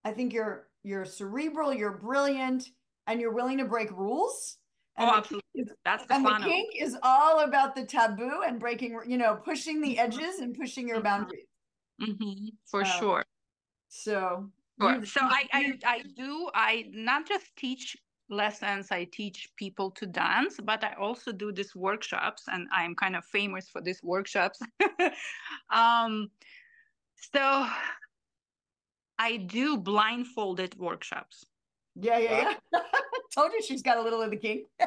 I 0.05 0.13
think 0.13 0.33
you're 0.33 0.69
you're 0.83 1.05
cerebral, 1.05 1.73
you're 1.73 1.97
brilliant, 1.97 2.69
and 3.07 3.21
you're 3.21 3.33
willing 3.33 3.59
to 3.59 3.65
break 3.65 3.91
rules. 3.91 4.59
And 4.97 5.09
Oh, 5.09 5.15
absolutely. 5.17 5.43
That's 5.83 6.05
the 6.07 6.15
and 6.15 6.25
fun. 6.25 6.41
the 6.41 6.43
kink 6.43 6.75
is 6.77 6.97
all 7.03 7.41
about 7.41 7.75
the 7.75 7.85
taboo 7.85 8.43
and 8.45 8.59
breaking, 8.59 8.99
you 9.07 9.17
know, 9.17 9.37
pushing 9.37 9.81
the 9.81 9.97
Mm-hmm. 9.97 9.99
edges 9.99 10.39
and 10.39 10.55
pushing 10.55 10.87
your 10.87 11.01
Mhm. 11.01 11.03
boundaries. 11.03 11.45
hmm 11.99 12.49
for 12.65 12.83
Uh, 12.83 12.85
sure. 12.85 13.25
So, 13.89 14.51
Sure. 14.81 14.99
So 15.05 15.21
I, 15.21 15.47
I 15.53 15.79
I 15.85 16.01
do 16.03 16.49
I 16.53 16.85
not 16.89 17.27
just 17.27 17.55
teach 17.55 17.97
lessons, 18.29 18.91
I 18.91 19.05
teach 19.05 19.49
people 19.55 19.91
to 19.91 20.05
dance, 20.05 20.59
but 20.63 20.83
I 20.83 20.93
also 20.99 21.31
do 21.31 21.51
these 21.51 21.75
workshops 21.75 22.43
and 22.47 22.67
I'm 22.71 22.95
kind 22.95 23.15
of 23.15 23.25
famous 23.25 23.69
for 23.69 23.81
these 23.81 24.01
workshops. 24.03 24.59
um 25.73 26.29
so 27.33 27.67
I 29.17 29.37
do 29.37 29.77
blindfolded 29.77 30.77
workshops. 30.77 31.45
yeah, 31.95 32.17
yeah, 32.17 32.53
yeah. 32.73 32.79
Told 33.33 33.51
you 33.53 33.61
she's 33.61 33.81
got 33.81 33.97
a 33.97 34.01
little 34.01 34.21
of 34.21 34.31
the 34.31 34.37
kink. 34.37 34.67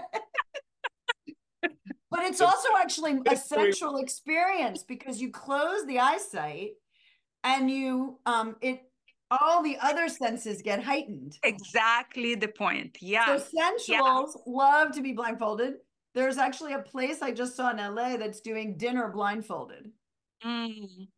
but 2.11 2.20
it's 2.20 2.40
also 2.40 2.68
actually 2.79 3.18
a 3.27 3.37
sensual 3.37 3.98
experience 3.98 4.83
because 4.83 5.20
you 5.20 5.31
close 5.31 5.87
the 5.87 5.98
eyesight 5.98 6.72
and 7.44 7.70
you 7.70 8.18
um 8.27 8.57
it 8.61 8.88
all 9.31 9.62
the 9.62 9.77
other 9.81 10.09
senses 10.09 10.62
get 10.62 10.83
heightened. 10.83 11.38
Exactly 11.43 12.35
the 12.35 12.49
point. 12.49 12.99
Yeah. 13.01 13.38
So 13.38 13.45
sensuals 13.59 14.31
love 14.47 14.93
to 14.93 15.03
be 15.03 15.12
blindfolded. 15.12 15.75
There's 16.14 16.38
actually 16.38 16.73
a 16.73 16.79
place 16.81 17.23
I 17.23 17.33
just 17.33 17.55
saw 17.57 17.71
in 17.71 17.77
LA 17.77 18.17
that's 18.17 18.41
doing 18.41 18.77
dinner 18.77 19.09
blindfolded. 19.09 19.91
Mm. 20.45 21.09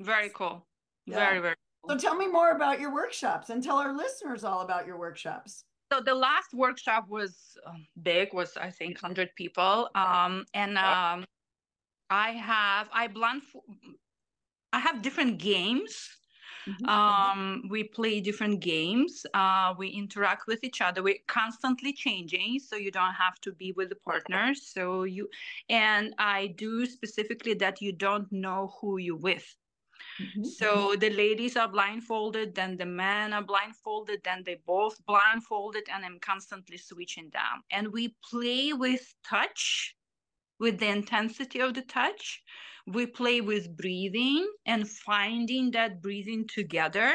Very 0.00 0.30
cool. 0.30 0.66
Yeah. 1.06 1.16
Very, 1.16 1.40
very 1.40 1.54
So 1.88 1.96
tell 1.96 2.16
me 2.16 2.26
more 2.26 2.50
about 2.50 2.80
your 2.80 2.92
workshops 2.92 3.50
and 3.50 3.62
tell 3.62 3.76
our 3.76 3.94
listeners 3.96 4.44
all 4.44 4.62
about 4.62 4.86
your 4.86 4.98
workshops. 4.98 5.64
so 5.92 6.00
the 6.00 6.14
last 6.14 6.52
workshop 6.52 7.06
was 7.08 7.56
um, 7.66 7.86
big 8.02 8.34
was 8.34 8.56
i 8.56 8.70
think 8.70 9.00
100 9.00 9.30
people 9.36 9.88
um 9.94 10.44
and 10.52 10.76
um 10.78 11.24
i 12.10 12.30
have 12.32 12.88
i 12.92 13.06
blend 13.06 13.42
i 14.72 14.80
have 14.80 15.00
different 15.00 15.38
games 15.38 15.94
Mhm. 16.66 16.86
um 16.86 17.62
we 17.70 17.84
play 17.84 18.20
different 18.20 18.60
games 18.60 19.26
uh 19.34 19.74
we 19.78 19.88
interact 19.88 20.46
with 20.46 20.62
each 20.64 20.80
other 20.80 21.02
we're 21.02 21.18
constantly 21.26 21.92
changing 21.92 22.58
so 22.58 22.76
you 22.76 22.90
don't 22.90 23.14
have 23.14 23.40
to 23.40 23.52
be 23.52 23.72
with 23.72 23.88
the 23.88 23.96
partner 23.96 24.54
so 24.54 25.04
you 25.04 25.28
and 25.68 26.14
i 26.18 26.46
do 26.48 26.86
specifically 26.86 27.54
that 27.54 27.80
you 27.82 27.92
don't 27.92 28.30
know 28.32 28.74
who 28.80 28.98
you're 28.98 29.16
with 29.16 29.56
Mhm. 30.18 30.56
so 30.58 30.96
the 30.96 31.10
ladies 31.10 31.56
are 31.56 31.68
blindfolded, 31.68 32.54
then 32.54 32.76
the 32.76 32.86
men 32.86 33.32
are 33.32 33.42
blindfolded, 33.42 34.22
then 34.24 34.42
they 34.44 34.54
both 34.54 35.04
blindfolded, 35.04 35.88
and 35.88 36.04
I'm 36.04 36.20
constantly 36.20 36.76
switching 36.78 37.30
them. 37.30 37.62
And 37.70 37.92
we 37.92 38.16
play 38.30 38.72
with 38.72 39.14
touch, 39.24 39.96
with 40.58 40.78
the 40.80 40.88
intensity 40.88 41.60
of 41.60 41.74
the 41.74 41.82
touch. 41.82 42.42
We 42.86 43.06
play 43.06 43.40
with 43.40 43.76
breathing 43.76 44.48
and 44.64 44.88
finding 44.88 45.72
that 45.72 46.00
breathing 46.00 46.46
together. 46.46 47.12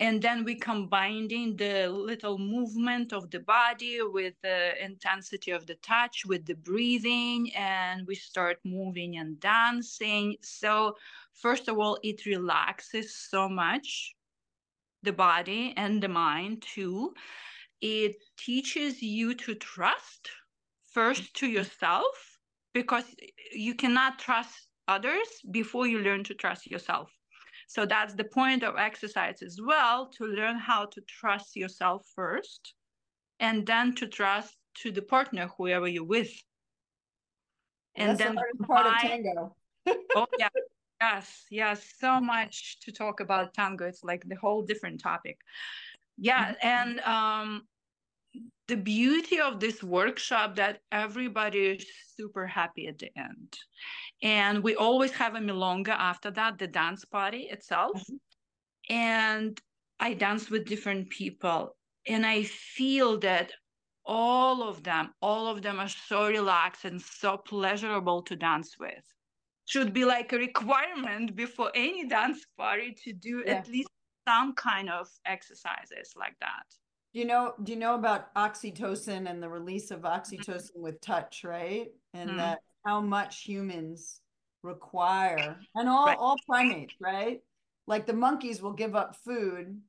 And 0.00 0.20
then 0.20 0.42
we 0.42 0.56
combining 0.56 1.56
the 1.56 1.88
little 1.88 2.38
movement 2.38 3.12
of 3.12 3.30
the 3.30 3.38
body 3.38 4.00
with 4.02 4.34
the 4.42 4.84
intensity 4.84 5.52
of 5.52 5.66
the 5.66 5.76
touch, 5.76 6.24
with 6.26 6.44
the 6.46 6.56
breathing, 6.56 7.54
and 7.54 8.04
we 8.06 8.16
start 8.16 8.58
moving 8.64 9.16
and 9.18 9.38
dancing. 9.38 10.36
So 10.42 10.96
first 11.32 11.68
of 11.68 11.78
all, 11.78 11.98
it 12.02 12.26
relaxes 12.26 13.14
so 13.14 13.48
much 13.48 14.16
the 15.04 15.12
body 15.12 15.74
and 15.76 16.02
the 16.02 16.08
mind 16.08 16.62
too. 16.62 17.14
It 17.80 18.16
teaches 18.36 19.00
you 19.02 19.34
to 19.34 19.54
trust 19.54 20.30
first 20.86 21.34
to 21.34 21.46
yourself 21.46 22.33
because 22.74 23.04
you 23.52 23.74
cannot 23.74 24.18
trust 24.18 24.68
others 24.86 25.28
before 25.50 25.86
you 25.86 26.00
learn 26.00 26.24
to 26.24 26.34
trust 26.34 26.70
yourself. 26.70 27.10
So 27.68 27.86
that's 27.86 28.14
the 28.14 28.24
point 28.24 28.62
of 28.62 28.76
exercise 28.76 29.40
as 29.40 29.58
well 29.64 30.10
to 30.18 30.26
learn 30.26 30.58
how 30.58 30.86
to 30.86 31.00
trust 31.08 31.56
yourself 31.56 32.02
first 32.14 32.74
and 33.40 33.66
then 33.66 33.94
to 33.94 34.06
trust 34.06 34.54
to 34.82 34.90
the 34.90 35.02
partner, 35.02 35.48
whoever 35.56 35.88
you're 35.88 36.04
with. 36.04 36.30
And 37.96 38.10
That's 38.10 38.18
then 38.18 38.36
part 38.66 38.86
of 38.86 38.98
tango. 38.98 39.56
oh 40.16 40.26
yeah 40.38 40.48
yes 41.00 41.44
yes 41.50 41.92
so 41.98 42.20
much 42.20 42.78
to 42.80 42.92
talk 42.92 43.20
about 43.20 43.52
tango 43.52 43.86
it's 43.86 44.04
like 44.04 44.22
the 44.26 44.36
whole 44.36 44.62
different 44.62 45.00
topic 45.00 45.38
yeah 46.16 46.54
and 46.62 47.00
um 47.00 47.62
the 48.68 48.76
beauty 48.76 49.40
of 49.40 49.60
this 49.60 49.82
workshop 49.82 50.56
that 50.56 50.80
everybody 50.90 51.66
is 51.66 51.86
super 52.16 52.46
happy 52.46 52.86
at 52.86 52.98
the 52.98 53.10
end 53.16 53.56
and 54.22 54.62
we 54.62 54.74
always 54.76 55.12
have 55.12 55.34
a 55.34 55.38
milonga 55.38 55.90
after 55.90 56.30
that 56.30 56.58
the 56.58 56.66
dance 56.66 57.04
party 57.04 57.42
itself 57.50 57.92
mm-hmm. 57.92 58.94
and 58.94 59.60
i 60.00 60.14
dance 60.14 60.50
with 60.50 60.64
different 60.66 61.08
people 61.10 61.76
and 62.06 62.24
i 62.24 62.42
feel 62.42 63.18
that 63.18 63.52
all 64.06 64.62
of 64.62 64.82
them 64.82 65.10
all 65.20 65.46
of 65.46 65.62
them 65.62 65.78
are 65.80 65.88
so 65.88 66.28
relaxed 66.28 66.84
and 66.84 67.00
so 67.00 67.36
pleasurable 67.36 68.22
to 68.22 68.36
dance 68.36 68.76
with 68.78 69.04
should 69.66 69.92
be 69.92 70.04
like 70.04 70.32
a 70.32 70.38
requirement 70.38 71.34
before 71.34 71.70
any 71.74 72.06
dance 72.06 72.44
party 72.56 72.94
to 73.04 73.12
do 73.12 73.42
Yeah. 73.46 73.54
at 73.54 73.68
least 73.68 73.88
some 74.26 74.54
kind 74.54 74.90
of 74.90 75.08
exercises 75.24 76.12
like 76.16 76.38
that. 76.40 76.66
Do 77.14 77.20
you 77.20 77.26
know 77.26 77.54
do 77.62 77.72
you 77.72 77.78
know 77.78 77.94
about 77.94 78.34
oxytocin 78.34 79.30
and 79.30 79.40
the 79.40 79.48
release 79.48 79.92
of 79.92 80.00
oxytocin 80.00 80.74
with 80.74 81.00
touch, 81.00 81.44
right? 81.44 81.92
And 82.12 82.30
Mhm. 82.30 82.38
that 82.38 82.58
how 82.84 83.00
much 83.00 83.44
humans 83.44 84.20
require 84.64 85.60
and 85.76 85.88
all 85.88 86.06
Right. 86.06 86.18
all 86.18 86.38
primates, 86.48 86.94
right? 87.00 87.40
Like 87.86 88.06
the 88.06 88.14
monkeys 88.14 88.60
will 88.60 88.72
give 88.72 88.96
up 88.96 89.14
food 89.14 89.80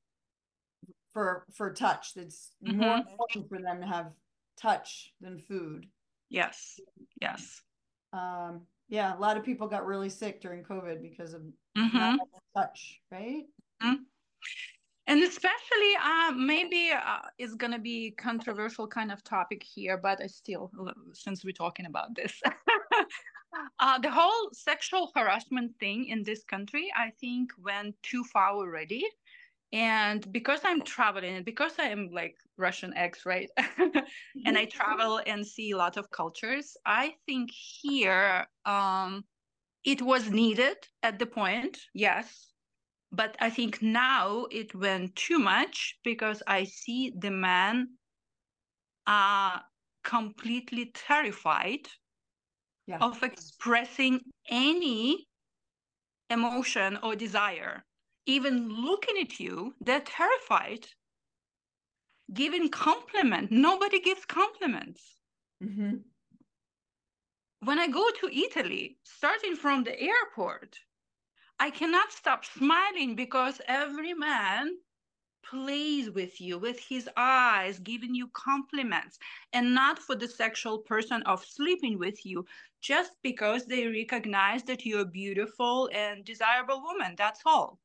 for 1.13 1.47
for 1.55 1.73
touch. 1.73 2.13
That's 2.13 2.51
more 2.61 2.97
Mhm. 2.97 3.09
important 3.09 3.49
for 3.49 3.59
them 3.59 3.81
to 3.81 3.87
have 3.87 4.13
touch 4.55 5.11
than 5.19 5.39
food. 5.39 5.87
Yes, 6.29 6.79
yes. 7.19 7.63
Um 8.13 8.67
yeah, 8.87 9.17
a 9.17 9.19
lot 9.19 9.35
of 9.35 9.43
people 9.43 9.67
got 9.67 9.87
really 9.87 10.09
sick 10.09 10.41
during 10.41 10.63
COVID 10.63 11.01
because 11.01 11.33
of 11.33 11.41
Mhm. 11.75 12.19
having 12.19 12.41
touch, 12.55 13.01
right? 13.11 13.45
And 15.07 15.21
especially, 15.21 15.93
uh, 16.03 16.31
maybe 16.31 16.91
uh, 16.91 17.19
it's 17.37 17.53
gonna 17.53 17.79
be 17.79 18.11
controversial 18.11 18.87
kind 18.87 19.11
of 19.11 19.23
topic 19.23 19.63
here, 19.63 19.97
but 19.97 20.21
I 20.21 20.27
still, 20.27 20.71
since 21.13 21.45
we're 21.45 21.51
talking 21.51 21.85
about 21.85 22.15
this, 22.15 22.41
uh, 23.79 23.99
the 23.99 24.09
whole 24.09 24.49
sexual 24.51 25.11
harassment 25.15 25.77
thing 25.79 26.07
in 26.07 26.23
this 26.23 26.43
country, 26.43 26.91
I 26.95 27.11
think, 27.21 27.51
went 27.59 27.95
too 28.01 28.23
far 28.23 28.49
already. 28.51 29.05
And 29.71 30.31
because 30.31 30.61
I'm 30.63 30.81
traveling, 30.81 31.35
and 31.35 31.45
because 31.45 31.73
I 31.77 31.85
am 31.89 32.09
like 32.11 32.37
Russian 32.57 32.93
ex, 32.95 33.25
right? 33.25 33.49
and 34.45 34.57
I 34.57 34.65
travel 34.65 35.21
and 35.27 35.45
see 35.45 35.71
a 35.71 35.77
lot 35.77 35.97
of 35.97 36.09
cultures, 36.09 36.77
I 36.85 37.13
think 37.27 37.51
here 37.51 38.47
um, 38.65 39.23
it 39.83 40.01
was 40.01 40.31
needed 40.31 40.77
at 41.03 41.19
the 41.19 41.25
point, 41.27 41.77
yes 41.93 42.54
but 43.15 43.35
I 43.39 43.49
think 43.49 43.81
now 43.81 44.45
it 44.51 44.75
went 44.75 45.15
too 45.15 45.39
much 45.39 45.99
because 46.03 46.43
I 46.47 46.65
see 46.65 47.11
the 47.11 47.31
men 47.31 47.97
are 49.07 49.65
completely 50.03 50.91
terrified 50.91 51.87
Yeah. 52.87 52.99
of 52.99 53.23
expressing 53.23 54.19
any 54.49 55.29
emotion 56.29 56.97
or 56.97 57.15
desire. 57.15 57.83
Even 58.27 58.69
looking 58.69 59.17
at 59.17 59.39
you, 59.39 59.75
they're 59.81 60.01
terrified. 60.01 60.87
Giving 62.31 62.69
compliment, 62.69 63.49
nobody 63.49 63.99
gives 63.99 64.27
compliments. 64.27 65.17
Mhm. 65.61 66.05
When 67.59 67.79
I 67.79 67.87
go 67.89 68.11
to 68.11 68.33
Italy, 68.33 69.01
starting 69.03 69.57
from 69.57 69.83
the 69.83 69.99
airport, 69.99 70.85
I 71.59 71.69
cannot 71.69 72.13
stop 72.13 72.45
smiling 72.45 73.13
because 73.13 73.59
every 73.67 74.13
man 74.13 74.77
plays 75.43 76.09
with 76.11 76.41
you 76.41 76.57
with 76.59 76.79
his 76.79 77.09
eyes, 77.17 77.79
giving 77.79 78.15
you 78.15 78.29
compliments, 78.29 79.19
and 79.53 79.73
not 79.73 79.99
for 79.99 80.15
the 80.15 80.27
sexual 80.27 80.79
person 80.81 81.23
of 81.23 81.45
sleeping 81.45 81.99
with 81.99 82.25
you, 82.25 82.45
just 82.81 83.21
because 83.23 83.67
they 83.67 83.87
recognize 83.87 84.63
that 84.65 84.85
you're 84.85 85.01
a 85.01 85.05
beautiful 85.05 85.89
and 85.93 86.25
desirable 86.25 86.81
woman. 86.83 87.15
That's 87.17 87.41
all. 87.45 87.81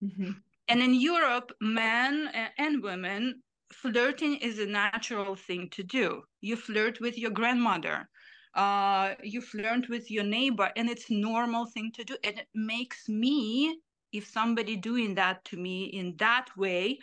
Mhm. 0.00 0.42
And 0.68 0.80
in 0.82 0.94
Europe, 0.94 1.52
men 1.60 2.28
and 2.56 2.82
women, 2.82 3.42
flirting 3.70 4.36
is 4.36 4.58
a 4.58 4.64
natural 4.64 5.36
thing 5.36 5.68
to 5.70 5.82
do. 5.82 6.24
You 6.40 6.56
flirt 6.56 6.98
with 6.98 7.18
your 7.18 7.30
grandmother, 7.30 8.08
uh, 8.54 9.14
you 9.22 9.40
flirt 9.40 9.88
with 9.88 10.10
your 10.10 10.24
neighbor, 10.24 10.70
and 10.76 10.88
it's 10.88 11.10
normal 11.10 11.66
thing 11.66 11.92
to 11.92 12.04
do. 12.04 12.16
And 12.24 12.38
it 12.38 12.48
makes 12.54 13.08
me, 13.08 13.78
if 14.12 14.26
somebody 14.26 14.76
doing 14.76 15.14
that 15.14 15.44
to 15.46 15.56
me 15.56 15.84
in 15.84 16.16
that 16.18 16.48
way, 16.56 16.98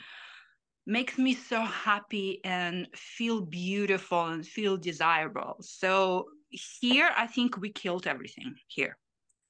makes 0.85 1.17
me 1.17 1.33
so 1.33 1.61
happy 1.61 2.39
and 2.43 2.87
feel 2.95 3.41
beautiful 3.41 4.25
and 4.27 4.45
feel 4.45 4.77
desirable. 4.77 5.57
So 5.61 6.27
here, 6.49 7.11
I 7.15 7.27
think 7.27 7.57
we 7.57 7.71
killed 7.71 8.07
everything 8.07 8.55
here. 8.67 8.97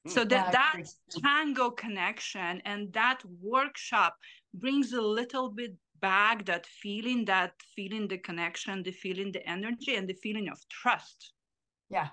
Hmm. 0.05 0.11
So 0.11 0.25
that 0.25 0.51
that 0.51 0.77
tango 1.21 1.69
connection 1.69 2.61
and 2.65 2.91
that 2.93 3.23
workshop 3.41 4.15
brings 4.53 4.93
a 4.93 5.01
little 5.01 5.49
bit 5.49 5.75
back 5.99 6.45
that 6.45 6.65
feeling, 6.65 7.25
that 7.25 7.53
feeling 7.75 8.07
the 8.07 8.17
connection, 8.17 8.83
the 8.83 8.91
feeling 8.91 9.31
the 9.31 9.47
energy, 9.47 9.95
and 9.95 10.07
the 10.07 10.13
feeling 10.13 10.49
of 10.49 10.59
trust. 10.69 11.33
Yeah. 11.89 12.09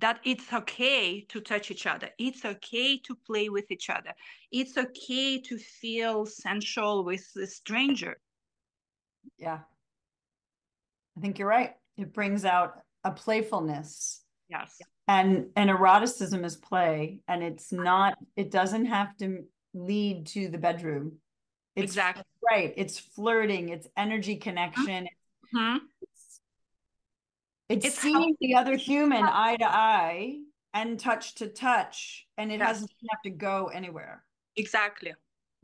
That 0.00 0.20
it's 0.24 0.52
okay 0.52 1.22
to 1.22 1.40
touch 1.40 1.70
each 1.70 1.86
other. 1.86 2.10
It's 2.18 2.44
okay 2.44 2.98
to 2.98 3.16
play 3.26 3.48
with 3.48 3.70
each 3.70 3.90
other. 3.90 4.12
It's 4.52 4.76
okay 4.76 5.40
to 5.40 5.58
feel 5.58 6.24
sensual 6.24 7.04
with 7.04 7.26
a 7.36 7.46
stranger. 7.46 8.16
Yeah. 9.38 9.58
I 11.16 11.20
think 11.20 11.38
you're 11.38 11.48
right. 11.48 11.74
It 11.96 12.12
brings 12.14 12.44
out 12.44 12.80
a 13.02 13.10
playfulness. 13.10 14.22
Yes. 14.48 14.78
And 15.08 15.48
and 15.56 15.68
eroticism 15.68 16.44
is 16.44 16.56
play. 16.56 17.20
And 17.26 17.42
it's 17.42 17.72
not, 17.72 18.16
it 18.36 18.50
doesn't 18.50 18.86
have 18.86 19.16
to 19.16 19.44
lead 19.74 20.26
to 20.28 20.48
the 20.48 20.58
bedroom. 20.58 21.18
It's, 21.74 21.92
exactly. 21.92 22.24
Right. 22.48 22.72
It's 22.76 22.98
flirting, 22.98 23.70
it's 23.70 23.88
energy 23.96 24.36
connection. 24.36 25.08
Mm-hmm. 25.54 25.78
It's, 27.68 27.84
it's, 27.84 27.94
it's, 27.94 28.02
seeing 28.02 28.34
the 28.40 28.54
other 28.54 28.76
human 28.76 29.22
eye 29.22 29.56
to 29.56 29.66
eye 29.66 30.38
and 30.74 30.98
touch 30.98 31.34
to 31.36 31.48
touch. 31.48 32.26
And 32.36 32.50
it 32.52 32.58
yes. 32.58 32.68
doesn't 32.68 32.90
have 33.10 33.22
to 33.24 33.30
go 33.30 33.66
anywhere. 33.66 34.24
Exactly. 34.56 35.14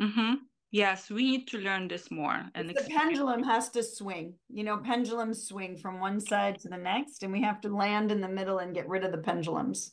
Mm-hmm. 0.01 0.35
Yes, 0.71 1.09
we 1.09 1.23
need 1.23 1.47
to 1.49 1.59
learn 1.59 1.87
this 1.87 2.11
more. 2.11 2.43
And 2.57 2.69
the 2.69 2.75
pendulum 2.75 3.45
has 3.45 3.69
to 3.71 3.83
swing. 3.83 4.35
You 4.49 4.65
know, 4.65 4.79
pendulums 4.79 5.47
swing 5.47 5.77
from 5.77 6.01
one 6.01 6.19
side 6.19 6.59
to 6.61 6.69
the 6.69 6.77
next, 6.77 7.23
and 7.23 7.33
we 7.33 7.43
have 7.43 7.61
to 7.61 7.69
land 7.69 8.11
in 8.11 8.21
the 8.21 8.29
middle 8.29 8.59
and 8.59 8.75
get 8.75 8.89
rid 8.89 9.05
of 9.05 9.13
the 9.13 9.19
pendulums. 9.19 9.93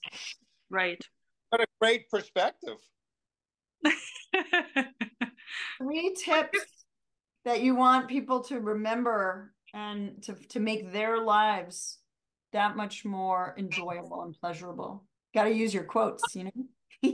Right. 0.71 0.99
What 1.49 1.61
a 1.61 1.67
great 1.79 2.09
perspective. 2.09 2.77
Three 5.77 6.15
tips 6.15 6.59
that 7.45 7.61
you 7.61 7.75
want 7.75 8.07
people 8.07 8.43
to 8.45 8.59
remember 8.59 9.53
and 9.75 10.21
to, 10.23 10.33
to 10.49 10.59
make 10.59 10.91
their 10.91 11.21
lives 11.21 11.99
that 12.53 12.75
much 12.75 13.05
more 13.05 13.55
enjoyable 13.57 14.23
and 14.23 14.35
pleasurable. 14.39 15.03
Got 15.33 15.45
to 15.45 15.53
use 15.53 15.73
your 15.73 15.83
quotes, 15.83 16.35
you 16.35 16.45
know? 16.45 17.13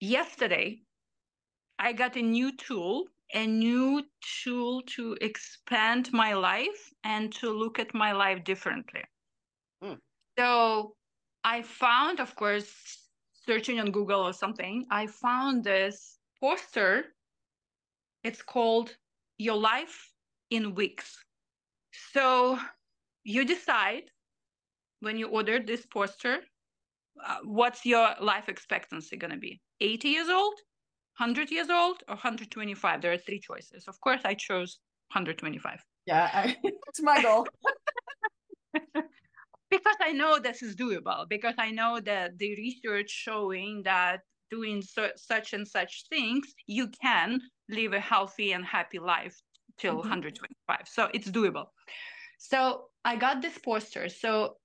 Yesterday, 0.00 0.82
I 1.78 1.92
got 1.92 2.16
a 2.16 2.22
new 2.22 2.56
tool, 2.56 3.06
a 3.32 3.46
new 3.46 4.02
tool 4.42 4.82
to 4.96 5.16
expand 5.20 6.12
my 6.12 6.34
life 6.34 6.92
and 7.04 7.32
to 7.34 7.50
look 7.50 7.78
at 7.78 7.94
my 7.94 8.12
life 8.12 8.44
differently. 8.44 9.02
Hmm. 9.82 9.94
So 10.38 10.94
I 11.42 11.62
found, 11.62 12.20
of 12.20 12.36
course, 12.36 12.70
searching 13.46 13.80
on 13.80 13.90
Google 13.90 14.20
or 14.20 14.32
something, 14.32 14.86
I 14.90 15.06
found 15.06 15.64
this 15.64 16.18
poster. 16.40 17.04
It's 18.22 18.42
called 18.42 18.96
Your 19.38 19.56
Life 19.56 20.10
in 20.50 20.74
Weeks. 20.74 21.16
So 22.12 22.58
you 23.24 23.44
decide 23.44 24.04
when 25.04 25.16
you 25.16 25.28
order 25.28 25.60
this 25.60 25.86
poster, 25.86 26.38
uh, 27.24 27.38
what's 27.44 27.84
your 27.86 28.10
life 28.20 28.48
expectancy 28.48 29.16
going 29.16 29.30
to 29.32 29.38
be? 29.38 29.60
80 29.80 30.08
years 30.08 30.28
old, 30.28 30.54
100 31.18 31.50
years 31.50 31.70
old? 31.70 32.02
Or 32.08 32.14
125 32.14 33.02
there 33.02 33.12
are 33.12 33.18
three 33.18 33.40
choices. 33.40 33.84
Of 33.86 34.00
course 34.00 34.22
i 34.24 34.34
chose 34.34 34.78
125 35.12 35.80
yeah 36.06 36.30
I, 36.32 36.56
it's 36.88 37.02
my 37.02 37.22
goal. 37.22 37.46
Because 39.70 39.96
i 40.00 40.12
know 40.12 40.38
this 40.38 40.62
is 40.62 40.76
doable 40.76 41.28
because 41.28 41.54
i 41.58 41.70
know 41.70 41.98
that 42.00 42.38
the 42.38 42.50
research 42.54 43.10
showing 43.10 43.82
that 43.84 44.20
doing 44.48 44.80
so, 44.82 45.08
such 45.16 45.52
and 45.52 45.66
such 45.66 46.04
things 46.08 46.54
you 46.68 46.88
can 47.02 47.40
live 47.68 47.92
a 47.92 47.98
healthy 47.98 48.52
and 48.52 48.64
happy 48.64 49.00
life 49.00 49.36
till 49.78 49.94
mm-hmm. 49.94 50.10
125 50.10 50.78
so 50.86 51.08
it's 51.12 51.28
doable. 51.28 51.66
So 52.38 52.84
i 53.04 53.16
got 53.16 53.42
this 53.42 53.58
poster. 53.58 54.08
So 54.08 54.56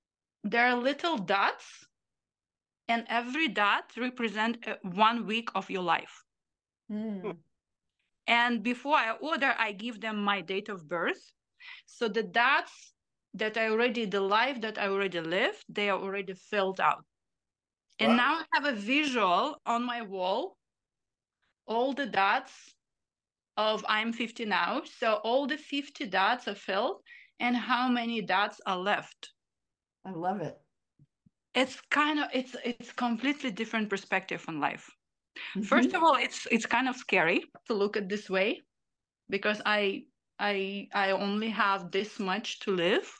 there 0.44 0.66
are 0.66 0.76
little 0.76 1.18
dots 1.18 1.86
and 2.88 3.04
every 3.08 3.48
dot 3.48 3.84
represent 3.96 4.66
uh, 4.66 4.74
one 4.82 5.26
week 5.26 5.48
of 5.54 5.70
your 5.70 5.82
life 5.82 6.24
Mm. 6.90 7.36
And 8.26 8.62
before 8.62 8.96
I 8.96 9.12
order, 9.12 9.54
I 9.56 9.72
give 9.72 10.00
them 10.00 10.22
my 10.22 10.40
date 10.40 10.68
of 10.68 10.88
birth. 10.88 11.32
So 11.86 12.08
the 12.08 12.22
dots 12.22 12.92
that 13.34 13.56
I 13.56 13.68
already, 13.68 14.06
the 14.06 14.20
life 14.20 14.60
that 14.62 14.78
I 14.78 14.88
already 14.88 15.20
lived, 15.20 15.64
they 15.68 15.88
are 15.88 15.98
already 15.98 16.34
filled 16.34 16.80
out. 16.80 17.04
And 17.98 18.16
now 18.16 18.40
I 18.40 18.44
have 18.54 18.64
a 18.64 18.72
visual 18.72 19.60
on 19.66 19.84
my 19.84 20.02
wall, 20.02 20.56
all 21.66 21.92
the 21.92 22.06
dots 22.06 22.52
of 23.56 23.84
I'm 23.88 24.12
50 24.12 24.46
now. 24.46 24.82
So 24.98 25.14
all 25.22 25.46
the 25.46 25.58
50 25.58 26.06
dots 26.06 26.48
are 26.48 26.54
filled 26.54 27.02
and 27.38 27.56
how 27.56 27.88
many 27.88 28.22
dots 28.22 28.60
are 28.66 28.78
left. 28.78 29.30
I 30.04 30.10
love 30.12 30.40
it. 30.40 30.58
It's 31.54 31.80
kind 31.90 32.20
of 32.20 32.28
it's 32.32 32.56
it's 32.64 32.92
completely 32.92 33.50
different 33.50 33.90
perspective 33.90 34.44
on 34.48 34.60
life. 34.60 34.88
Mm-hmm. 35.56 35.62
First 35.62 35.94
of 35.94 36.02
all, 36.02 36.14
it's 36.14 36.46
it's 36.50 36.66
kind 36.66 36.88
of 36.88 36.96
scary 36.96 37.44
to 37.66 37.74
look 37.74 37.96
at 37.96 38.08
this 38.08 38.30
way 38.30 38.62
because 39.28 39.60
I 39.66 40.04
I 40.38 40.88
I 40.94 41.10
only 41.12 41.50
have 41.50 41.90
this 41.90 42.18
much 42.18 42.60
to 42.60 42.72
live. 42.72 43.10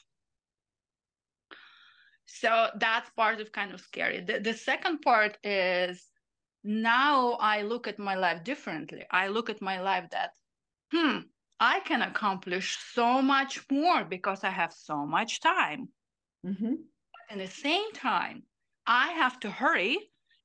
So 2.25 2.69
that's 2.79 3.09
part 3.11 3.41
of 3.41 3.51
kind 3.51 3.73
of 3.73 3.81
scary. 3.81 4.21
The, 4.21 4.39
the 4.39 4.53
second 4.53 5.01
part 5.01 5.37
is 5.43 6.09
now 6.63 7.33
I 7.33 7.63
look 7.63 7.87
at 7.87 7.99
my 7.99 8.15
life 8.15 8.43
differently. 8.43 9.05
I 9.11 9.27
look 9.27 9.49
at 9.49 9.61
my 9.61 9.81
life 9.81 10.09
that, 10.11 10.31
hmm, 10.91 11.19
I 11.59 11.81
can 11.81 12.01
accomplish 12.01 12.77
so 12.93 13.21
much 13.21 13.69
more 13.69 14.05
because 14.05 14.43
I 14.43 14.49
have 14.49 14.73
so 14.73 15.05
much 15.05 15.41
time. 15.41 15.89
Mm-hmm. 16.45 16.73
At 17.29 17.37
the 17.37 17.47
same 17.47 17.91
time, 17.93 18.43
I 18.87 19.09
have 19.11 19.39
to 19.41 19.51
hurry 19.51 19.97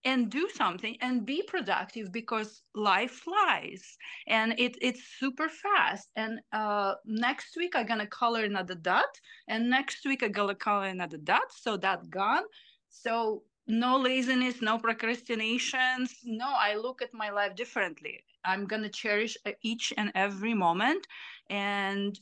and 0.04 0.30
do 0.30 0.48
something 0.54 0.96
and 1.00 1.26
be 1.26 1.42
productive 1.42 2.12
because 2.12 2.62
life 2.74 3.10
flies 3.10 3.96
and 4.28 4.54
it, 4.58 4.76
it's 4.80 5.02
super 5.18 5.48
fast. 5.48 6.08
And 6.14 6.40
uh, 6.52 6.94
next 7.06 7.56
week 7.56 7.74
i'm 7.74 7.86
gonna 7.86 8.06
color 8.06 8.44
another 8.44 8.76
dot 8.76 9.20
and 9.48 9.68
next 9.68 10.04
week 10.06 10.22
i'm 10.22 10.32
gonna 10.32 10.54
color 10.54 10.86
another 10.86 11.18
dot. 11.18 11.50
So 11.50 11.76
that 11.78 12.08
gone. 12.10 12.44
So 12.88 13.42
no 13.66 13.96
laziness 13.98 14.62
no 14.62 14.78
procrastinations. 14.78 16.10
No 16.24 16.52
i 16.56 16.76
look 16.76 17.02
at 17.02 17.12
my 17.12 17.30
life 17.30 17.56
differently. 17.56 18.22
I'm 18.44 18.66
gonna 18.66 18.90
cherish 18.90 19.36
uh, 19.44 19.52
each 19.62 19.92
and 19.96 20.12
every 20.14 20.54
moment 20.54 21.06
and 21.50 22.18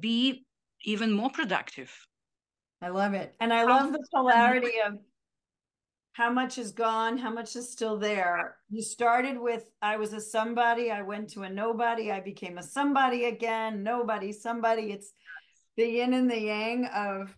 be 0.00 0.46
even 0.84 1.12
more 1.12 1.30
productive 1.30 2.05
i 2.82 2.88
love 2.88 3.14
it. 3.14 3.34
And 3.40 3.52
i 3.52 3.64
love 3.64 3.92
the 3.92 4.04
polarity 4.12 4.80
of 4.86 4.94
how 6.12 6.30
much 6.30 6.56
is 6.56 6.72
gone 6.72 7.18
how 7.18 7.30
much 7.30 7.56
is 7.56 7.70
still 7.70 7.98
there. 7.98 8.56
You 8.70 8.82
started 8.82 9.38
with 9.38 9.70
i 9.82 9.96
was 9.96 10.12
a 10.12 10.20
somebody 10.20 10.90
i 10.90 11.02
went 11.02 11.30
to 11.30 11.42
a 11.42 11.50
nobody 11.50 12.10
i 12.10 12.20
became 12.20 12.58
a 12.58 12.62
somebody 12.62 13.24
again 13.26 13.82
nobody 13.82 14.32
somebody. 14.32 14.92
It's 14.92 15.12
the 15.76 15.86
yin 15.86 16.14
and 16.14 16.30
the 16.30 16.40
yang 16.40 16.86
of 16.86 17.36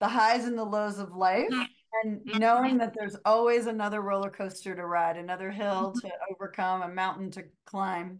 the 0.00 0.08
highs 0.08 0.44
and 0.44 0.58
the 0.58 0.64
lows 0.64 0.98
of 0.98 1.14
life 1.14 1.48
mm-hmm. 1.50 2.04
and 2.04 2.40
knowing 2.40 2.78
that 2.78 2.92
there's 2.96 3.16
always 3.24 3.66
another 3.66 4.00
roller 4.00 4.30
coaster 4.30 4.74
to 4.74 4.86
ride 4.86 5.16
another 5.16 5.50
hill 5.50 5.92
mm-hmm. 5.96 6.08
to 6.08 6.12
overcome 6.30 6.82
a 6.82 6.88
mountain 6.88 7.30
to 7.32 7.44
climb. 7.66 8.18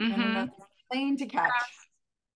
Mm-hmm. 0.00 0.12
and 0.12 0.22
another 0.22 0.52
plane 0.90 1.16
to 1.18 1.26
catch 1.26 1.50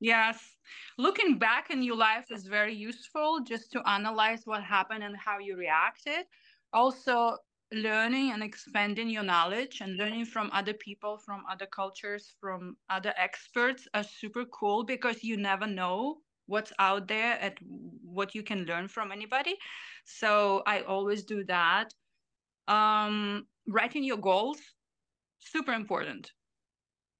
Yes. 0.00 0.56
Looking 0.98 1.38
back 1.38 1.70
in 1.70 1.82
your 1.82 1.96
life 1.96 2.30
is 2.30 2.46
very 2.46 2.74
useful 2.74 3.40
just 3.40 3.72
to 3.72 3.88
analyze 3.88 4.42
what 4.46 4.62
happened 4.62 5.02
and 5.04 5.16
how 5.16 5.38
you 5.38 5.56
reacted. 5.56 6.26
Also 6.72 7.38
learning 7.72 8.30
and 8.32 8.42
expanding 8.42 9.08
your 9.08 9.22
knowledge 9.22 9.80
and 9.80 9.96
learning 9.96 10.24
from 10.24 10.50
other 10.52 10.72
people 10.74 11.18
from 11.18 11.44
other 11.50 11.66
cultures 11.66 12.32
from 12.40 12.76
other 12.88 13.12
experts 13.16 13.88
are 13.92 14.04
super 14.04 14.44
cool 14.44 14.84
because 14.84 15.24
you 15.24 15.36
never 15.36 15.66
know 15.66 16.18
what's 16.46 16.72
out 16.78 17.08
there 17.08 17.36
and 17.40 17.58
what 18.04 18.34
you 18.36 18.42
can 18.44 18.64
learn 18.66 18.86
from 18.86 19.10
anybody. 19.10 19.56
So 20.04 20.62
i 20.66 20.82
always 20.82 21.24
do 21.24 21.44
that. 21.44 21.92
Um, 22.68 23.46
writing 23.68 24.04
your 24.04 24.18
goals 24.18 24.58
super 25.40 25.72
important 25.72 26.32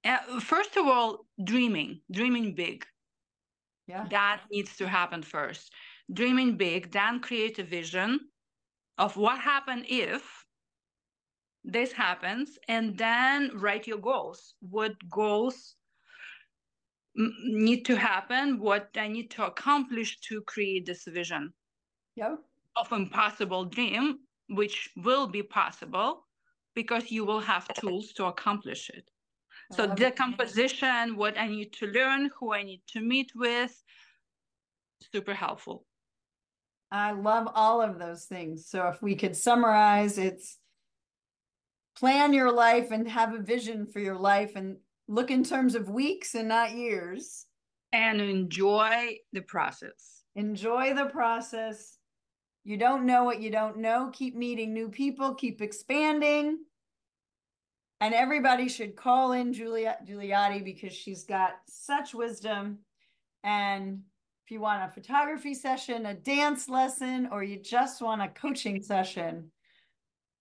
uh, 0.07 0.39
first 0.39 0.77
of 0.77 0.85
all 0.85 1.25
dreaming 1.43 1.99
dreaming 2.11 2.55
big 2.55 2.85
yeah 3.87 4.05
that 4.09 4.41
needs 4.51 4.75
to 4.75 4.87
happen 4.87 5.21
first 5.21 5.71
dreaming 6.13 6.57
big 6.57 6.91
then 6.91 7.19
create 7.19 7.59
a 7.59 7.63
vision 7.63 8.19
of 8.97 9.15
what 9.17 9.39
happened 9.39 9.85
if 9.87 10.45
this 11.63 11.91
happens 11.91 12.57
and 12.67 12.97
then 12.97 13.51
write 13.55 13.87
your 13.87 13.97
goals 13.97 14.55
what 14.61 14.93
goals 15.09 15.75
need 17.17 17.85
to 17.85 17.95
happen, 17.95 18.59
what 18.59 18.89
I 18.95 19.07
need 19.07 19.31
to 19.31 19.45
accomplish 19.45 20.19
to 20.21 20.41
create 20.41 20.85
this 20.85 21.05
vision 21.05 21.53
yep. 22.15 22.37
of 22.75 22.91
impossible 22.91 23.65
dream, 23.65 24.19
which 24.49 24.89
will 24.97 25.27
be 25.27 25.43
possible 25.43 26.25
because 26.75 27.11
you 27.11 27.25
will 27.25 27.39
have 27.39 27.67
tools 27.73 28.13
to 28.13 28.25
accomplish 28.25 28.89
it. 28.89 29.09
So 29.73 29.83
oh, 29.83 29.95
the 29.95 30.11
composition, 30.11 31.17
what 31.17 31.37
I 31.37 31.47
need 31.47 31.73
to 31.73 31.87
learn, 31.87 32.29
who 32.39 32.53
I 32.53 32.63
need 32.63 32.81
to 32.93 33.01
meet 33.01 33.31
with, 33.35 33.75
super 35.11 35.33
helpful. 35.33 35.85
I 36.89 37.11
love 37.11 37.49
all 37.53 37.81
of 37.81 37.99
those 37.99 38.25
things. 38.25 38.67
So 38.69 38.87
if 38.87 39.01
we 39.01 39.15
could 39.15 39.35
summarize, 39.35 40.17
it's 40.17 40.57
plan 41.97 42.31
your 42.31 42.51
life 42.51 42.91
and 42.91 43.09
have 43.09 43.33
a 43.33 43.39
vision 43.41 43.87
for 43.87 43.99
your 43.99 44.17
life 44.17 44.53
and 44.55 44.77
look 45.07 45.31
in 45.31 45.43
terms 45.43 45.75
of 45.75 45.89
weeks 45.89 46.35
and 46.35 46.47
not 46.47 46.71
years. 46.71 47.45
And 47.93 48.19
enjoy 48.19 49.17
the 49.31 49.41
process. 49.41 50.23
Enjoy 50.35 50.93
the 50.93 51.05
process. 51.05 51.97
You 52.65 52.75
don't 52.75 53.05
know 53.05 53.23
what 53.23 53.41
you 53.41 53.49
don't 53.49 53.77
know. 53.77 54.11
Keep 54.13 54.35
meeting 54.35 54.73
new 54.73 54.89
people, 54.89 55.33
keep 55.35 55.61
expanding. 55.61 56.59
And 57.99 58.13
everybody 58.13 58.69
should 58.69 58.95
call 58.95 59.31
in 59.31 59.53
Julia 59.53 59.97
Juliati 60.05 60.61
because 60.61 60.93
she's 60.93 61.23
got 61.23 61.55
such 61.67 62.13
wisdom. 62.13 62.79
And 63.43 64.01
if 64.45 64.51
you 64.51 64.59
want 64.59 64.83
a 64.83 64.93
photography 64.93 65.53
session, 65.53 66.05
a 66.05 66.13
dance 66.13 66.69
lesson, 66.69 67.29
or 67.31 67.43
you 67.43 67.57
just 67.57 68.01
want 68.01 68.21
a 68.21 68.27
coaching 68.27 68.81
session, 68.81 69.51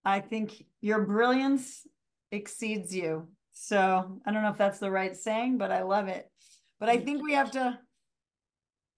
I 0.05 0.21
think 0.21 0.65
your 0.81 1.01
brilliance 1.03 1.87
exceeds 2.31 2.95
you. 2.95 3.29
So 3.53 4.21
I 4.27 4.33
don't 4.33 4.43
know 4.43 4.51
if 4.51 4.59
that's 4.59 4.79
the 4.79 4.91
right 4.91 5.17
saying, 5.17 5.57
but 5.57 5.73
I 5.73 5.83
love 5.83 6.09
it. 6.09 6.31
But 6.79 6.91
I 6.91 6.99
think 6.99 7.23
we 7.23 7.33
have 7.33 7.51
to 7.53 7.79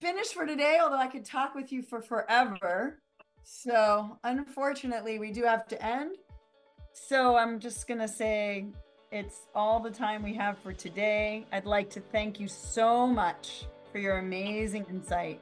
finish 0.00 0.28
for 0.28 0.46
today, 0.46 0.78
although 0.82 0.98
I 0.98 1.06
could 1.06 1.24
talk 1.24 1.54
with 1.54 1.72
you 1.72 1.82
for 1.82 2.02
forever. 2.02 3.00
So 3.44 4.18
unfortunately, 4.24 5.18
we 5.18 5.30
do 5.30 5.44
have 5.44 5.66
to 5.68 5.82
end. 5.82 6.16
So 7.06 7.36
I'm 7.36 7.58
just 7.58 7.86
going 7.86 8.00
to 8.00 8.08
say 8.08 8.66
it's 9.10 9.46
all 9.54 9.80
the 9.80 9.90
time 9.90 10.22
we 10.22 10.34
have 10.34 10.58
for 10.58 10.74
today. 10.74 11.46
I'd 11.52 11.64
like 11.64 11.88
to 11.90 12.00
thank 12.00 12.38
you 12.38 12.48
so 12.48 13.06
much 13.06 13.64
for 13.90 13.98
your 13.98 14.18
amazing 14.18 14.84
insight. 14.90 15.40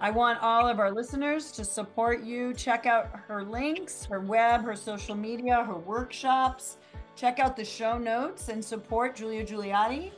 I 0.00 0.10
want 0.10 0.42
all 0.42 0.66
of 0.66 0.80
our 0.80 0.90
listeners 0.90 1.52
to 1.52 1.64
support 1.64 2.24
you. 2.24 2.52
Check 2.52 2.86
out 2.86 3.10
her 3.28 3.44
links, 3.44 4.04
her 4.06 4.20
web, 4.20 4.64
her 4.64 4.74
social 4.74 5.14
media, 5.14 5.62
her 5.62 5.76
workshops. 5.78 6.78
Check 7.14 7.38
out 7.38 7.56
the 7.56 7.64
show 7.64 7.96
notes 7.96 8.48
and 8.48 8.64
support 8.64 9.14
Julia 9.14 9.44
Juliati. 9.44 10.10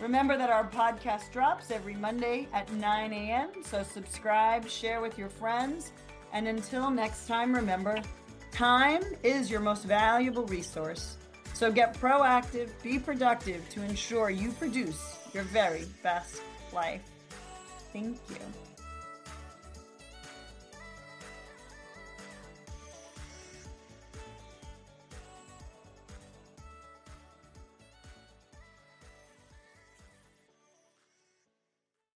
Remember 0.00 0.38
that 0.38 0.50
our 0.50 0.68
podcast 0.68 1.32
drops 1.32 1.72
every 1.72 1.94
Monday 1.94 2.46
at 2.52 2.70
9 2.74 3.12
a.m. 3.12 3.48
So 3.64 3.82
subscribe, 3.82 4.68
share 4.68 5.00
with 5.00 5.18
your 5.18 5.30
friends. 5.30 5.90
And 6.32 6.46
until 6.46 6.90
next 6.90 7.26
time, 7.26 7.52
remember 7.52 8.00
Time 8.54 9.02
is 9.24 9.50
your 9.50 9.58
most 9.58 9.84
valuable 9.84 10.46
resource. 10.46 11.16
So 11.54 11.72
get 11.72 11.92
proactive, 11.94 12.70
be 12.84 13.00
productive 13.00 13.68
to 13.70 13.82
ensure 13.82 14.30
you 14.30 14.52
produce 14.52 15.16
your 15.32 15.42
very 15.42 15.86
best 16.04 16.40
life. 16.72 17.02
Thank 17.92 18.16
you. 18.30 18.63